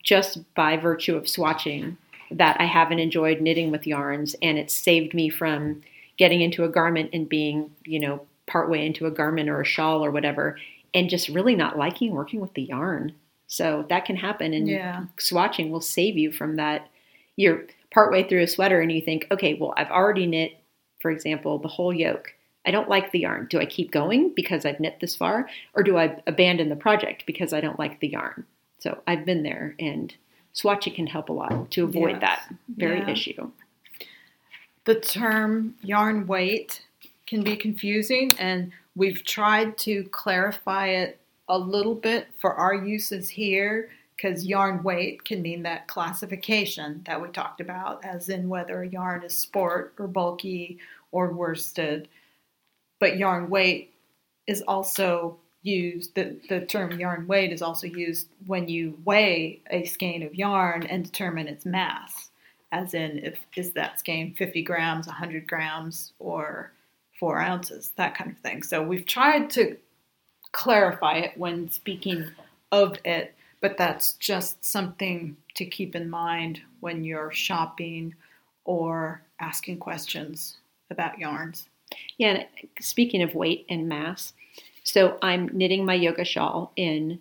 [0.04, 1.98] just by virtue of swatching
[2.30, 5.82] that I haven't enjoyed knitting with yarns and it saved me from
[6.18, 10.06] getting into a garment and being, you know, partway into a garment or a shawl
[10.06, 10.58] or whatever
[10.94, 13.14] and just really not liking working with the yarn.
[13.48, 15.06] So that can happen and Yeah.
[15.18, 16.90] swatching will save you from that.
[17.36, 20.58] You're partway through a sweater and you think, okay, well, I've already knit,
[21.00, 22.34] for example, the whole yoke.
[22.66, 23.48] I don't like the yarn.
[23.50, 27.26] Do I keep going because I've knit this far, or do I abandon the project
[27.26, 28.46] because I don't like the yarn?
[28.80, 30.14] So I've been there, and
[30.56, 32.22] swatching can help a lot to avoid Yes.
[32.22, 33.10] that very Yeah.
[33.12, 33.52] issue.
[34.86, 36.82] the term yarn weight
[37.26, 43.30] can be confusing, and we've tried to clarify it a little bit for our uses
[43.30, 43.90] here
[44.24, 48.88] because yarn weight can mean that classification that we talked about, as in whether a
[48.88, 50.80] yarn is sport or bulky
[51.12, 52.08] or worsted.
[53.02, 53.94] But yarn weight
[54.48, 59.84] is also used, the, the term yarn weight is also used when you weigh a
[59.84, 62.30] skein of yarn and determine its mass
[62.72, 66.72] as in if is that skein 50 grams 100 grams or
[67.20, 69.78] four ounces that kind of thing so we've tried to
[70.54, 72.26] clarify it when speaking
[72.72, 78.14] of it but that's just something to keep in mind when you're shopping
[78.66, 80.58] or asking questions
[80.92, 81.70] about yarns
[82.18, 82.44] Yeah,
[82.82, 84.34] speaking of weight and mass,
[84.84, 87.20] so I'm knitting my yoga shawl in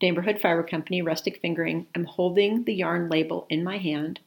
[0.00, 1.86] Neighborhood Fiber Company Rustic Fingering.
[1.96, 4.20] I'm holding the yarn label in my hand,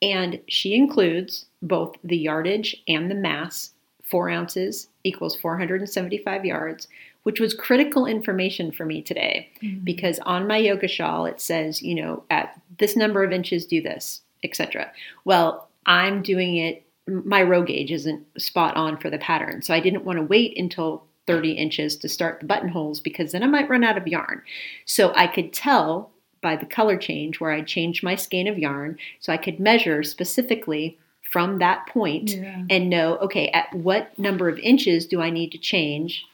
[0.00, 3.72] and she includes both the yardage and the mass.
[4.04, 6.86] Four ounces equals 475 yards,
[7.26, 9.82] which was critical information for me today mm-hmm.
[9.82, 13.82] because on my yoga shawl it says, you know, at this number of inches do
[13.82, 14.92] this, etc.
[15.24, 19.60] Well, I'm doing it my row gauge isn't spot on for the pattern.
[19.62, 23.42] So I didn't want to wait until 30 inches to start the buttonholes because then
[23.42, 24.42] I might run out of yarn.
[24.84, 26.12] So I could tell
[26.42, 30.04] by the color change where I changed my skein of yarn so I could measure
[30.04, 30.96] specifically
[31.32, 32.62] from that point Yeah.
[32.70, 36.24] and know, okay, at what number of inches do I need to change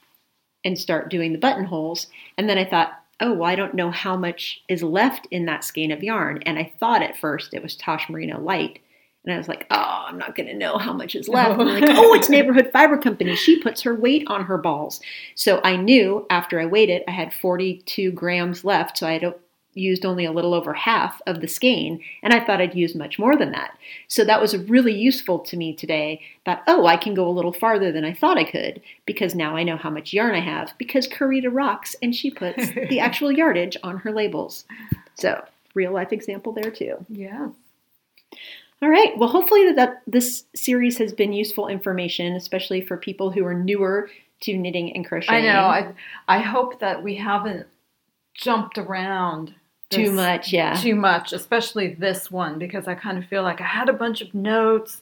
[0.65, 2.07] and start doing the buttonholes?
[2.37, 5.65] And then I thought, oh, well, I don't know how much is left in that
[5.65, 6.43] skein of yarn.
[6.45, 8.81] And I thought at first it was Tosh Merino Light.
[9.25, 11.61] And I was like, oh, I'm not going to know how much is left.
[11.61, 13.37] I'm like, oh, it's Neighborhood Fiber Company.
[13.37, 15.01] She puts her weight on her balls.
[15.37, 18.99] So I knew after I weighed it, I had 42 grams left.
[18.99, 19.35] So I had
[19.75, 22.03] used only a little over half of the skein.
[22.23, 23.77] And I thought I'd use much more than that.
[24.09, 27.53] So that was really useful to me today that, oh, I can go a little
[27.53, 30.73] farther than I thought I could because now I know how much yarn I have
[30.79, 34.65] because Karida rocks and she puts the actual yardage on her labels.
[35.15, 35.45] So,
[35.75, 37.05] real life example there too.
[37.09, 37.49] yeah
[38.83, 39.17] All right.
[39.17, 43.55] Well, hopefully that, that this series has been useful information, especially for people who are
[43.55, 44.11] newer
[44.43, 45.37] to knitting and crocheting.
[45.37, 45.93] i know i
[46.29, 47.67] i hope that we haven't
[48.35, 49.55] jumped around
[49.97, 50.75] too much, yeah.
[50.75, 54.21] too much, especially this one, because I kind of feel like I had a bunch
[54.21, 55.01] of notes,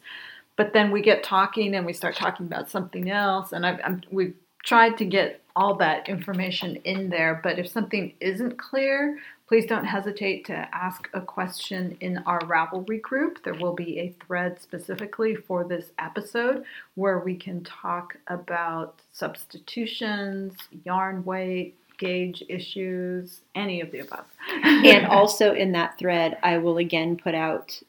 [0.56, 4.02] but then we get talking and we start talking about something else, and I've, I'm,
[4.10, 7.40] we've tried to get all that information in there.
[7.42, 9.18] But if something isn't clear,
[9.48, 13.42] please don't hesitate to ask a question in our Ravelry group.
[13.42, 16.64] There will be a thread specifically for this episode
[16.94, 24.24] where we can talk about substitutions, yarn weight, gauge issues, any of the above.
[24.64, 27.80] and also in that thread, I will again put out,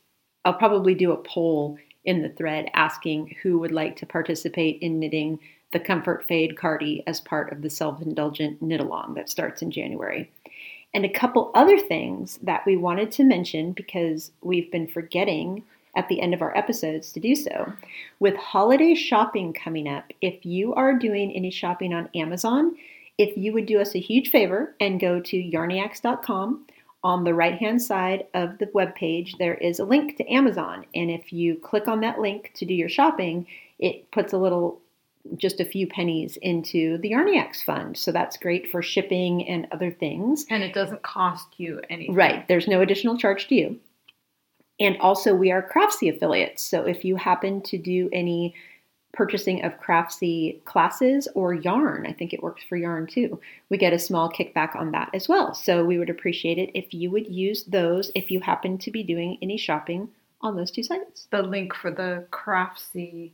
[0.46, 5.00] I'll probably do a poll in the thread asking who would like to participate in
[5.00, 5.40] knitting
[5.72, 9.72] the Comfort Fade Cardi as part of the self indulgent knit along that starts in
[9.72, 10.30] January.
[10.94, 15.64] And a couple other things that we wanted to mention because we've been forgetting
[15.96, 17.72] at the end of our episodes to do so.
[18.20, 22.76] With holiday shopping coming up, if you are doing any shopping on Amazon,
[23.22, 26.66] if you would do us a huge favor and go to yarniacs.com,
[27.04, 30.86] on the right hand side of the web page, there is a link to Amazon.
[30.94, 33.48] And if you click on that link to do your shopping,
[33.80, 34.82] it puts a little
[35.38, 37.96] just a few pennies into the Yarniacs fund.
[37.96, 40.46] So that's great for shipping and other things.
[40.50, 42.16] And it doesn't cost you anything.
[42.16, 42.48] Right.
[42.48, 43.80] There's no additional charge to you.
[44.80, 46.64] And also, we are Craftsy affiliates.
[46.64, 48.56] So if you happen to do any
[49.14, 53.40] purchasing of Craftsy classes or yarn, I think it works for yarn too,
[53.70, 55.54] we get a small kickback on that as well.
[55.54, 59.04] So we would appreciate it if you would use those if you happen to be
[59.04, 60.10] doing any shopping
[60.42, 61.28] on those two sites.
[61.32, 63.32] The link for the Craftsy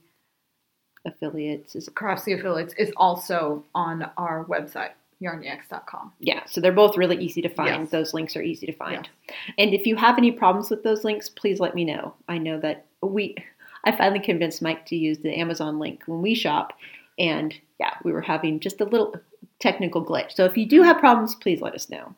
[1.05, 6.13] affiliates is Craftsy affiliates is also on our website yarniacs.com.
[6.19, 7.84] Yeah, so they're both really easy to find.
[7.84, 7.89] Yes.
[7.89, 9.09] Those links are easy to find.
[9.28, 9.38] Yes.
[9.57, 12.13] And if you have any problems with those links, please let me know.
[12.28, 13.36] I know that we
[13.84, 16.73] I finally convinced Mike to use the Amazon link when we shop
[17.19, 19.15] and yeah, we were having just a little
[19.59, 20.34] technical glitch.
[20.34, 22.13] So if you do have problems, please let us know.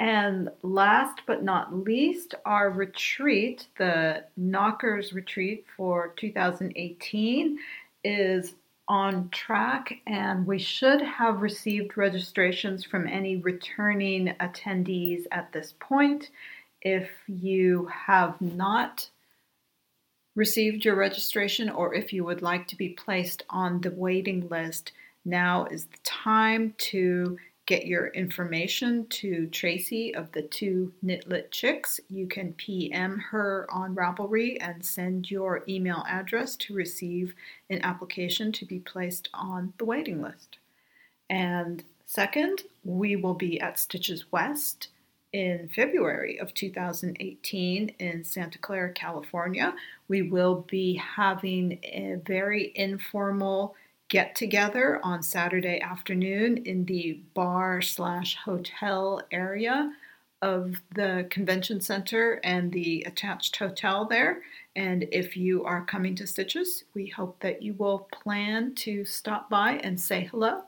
[0.00, 7.58] And last but not least, our retreat, the Knockers retreat for 2018,
[8.02, 8.54] is
[8.88, 16.30] on track, and we should have received registrations from any returning attendees at this point.
[16.82, 19.08] If you have not
[20.34, 24.92] received your registration, or if you would like to be placed on the waiting list,
[25.24, 31.50] now is the time to get your information to Tracy of the two Knit Lit
[31.50, 31.98] Chicks.
[32.10, 37.34] You can PM her on Ravelry and send your email address to receive
[37.70, 40.58] an application to be placed on the waiting list.
[41.30, 44.88] And second, we will be at Stitches West
[45.34, 49.74] in February of 2018 in Santa Clara, California.
[50.06, 53.74] We will be having a very informal
[54.08, 59.92] get together on Saturday afternoon in the bar slash hotel area
[60.40, 64.42] of the convention center and the attached hotel there.
[64.76, 69.50] And if you are coming to Stitches, we hope that you will plan to stop
[69.50, 70.62] by and say hello.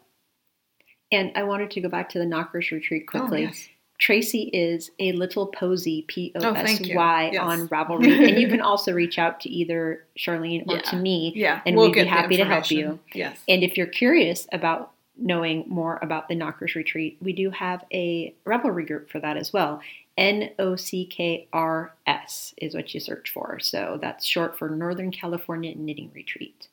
[1.13, 3.45] And I wanted to go back to the Knockers retreat quickly.
[3.45, 3.69] Oh, yes.
[3.99, 6.81] Tracy is a little posy, P O Oh, S.
[6.83, 7.41] Y, Yes.
[7.43, 8.29] on Ravelry.
[8.29, 10.83] and you can also reach out to either Charlene or Yeah.
[10.83, 11.33] to me.
[11.35, 12.99] Yeah, And we'll we'd be happy to help you.
[13.15, 13.39] Yes.
[13.49, 18.35] And if you're curious about knowing more about the Knockers Retreat, we do have a
[18.45, 19.81] Ravelry group for that as well.
[20.19, 23.59] N O C K R S is what you search for.
[23.61, 26.69] So that's short for Northern California Knitting Retreat.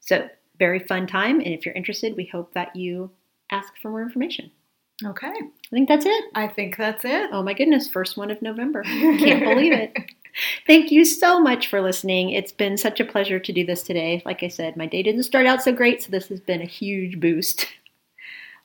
[0.00, 1.40] So, very fun time.
[1.40, 3.10] And if you're interested, we hope that you
[3.50, 4.50] ask for more information.
[5.04, 5.26] Okay.
[5.28, 6.24] I think that's it.
[6.34, 7.30] I think that's it.
[7.32, 8.82] Oh my goodness, first one of November.
[8.84, 9.96] Can't believe it.
[10.66, 12.30] Thank you so much for listening.
[12.30, 14.22] It's been such a pleasure to do this today.
[14.24, 16.66] Like I said, my day didn't start out so great, so this has been a
[16.66, 17.66] huge boost.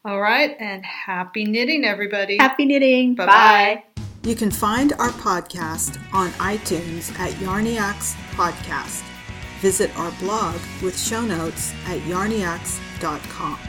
[0.04, 2.38] All right, and happy knitting, everybody.
[2.38, 3.16] Happy knitting.
[3.16, 3.84] Bye-bye.
[3.96, 4.04] Bye.
[4.24, 9.04] You can find our podcast on iTunes at Yarniacs Podcast.
[9.62, 13.60] Visit our blog with show notes at yarniacs.com.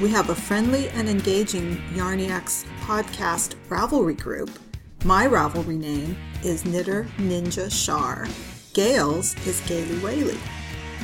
[0.00, 4.48] We have a friendly and engaging Yarniacs podcast Ravelry group.
[5.04, 8.28] My Ravelry name is Knitter Ninja Shar.
[8.74, 10.38] Gail's is Gaily Whaley.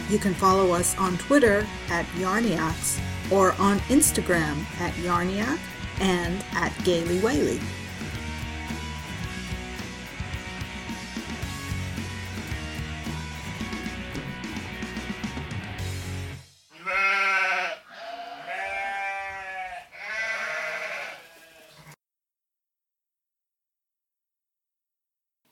[0.08, 3.00] You can follow us on Twitter at Yarniacs
[3.32, 5.58] or on Instagram at Yarniac
[6.00, 7.58] and at Gaily Whaley.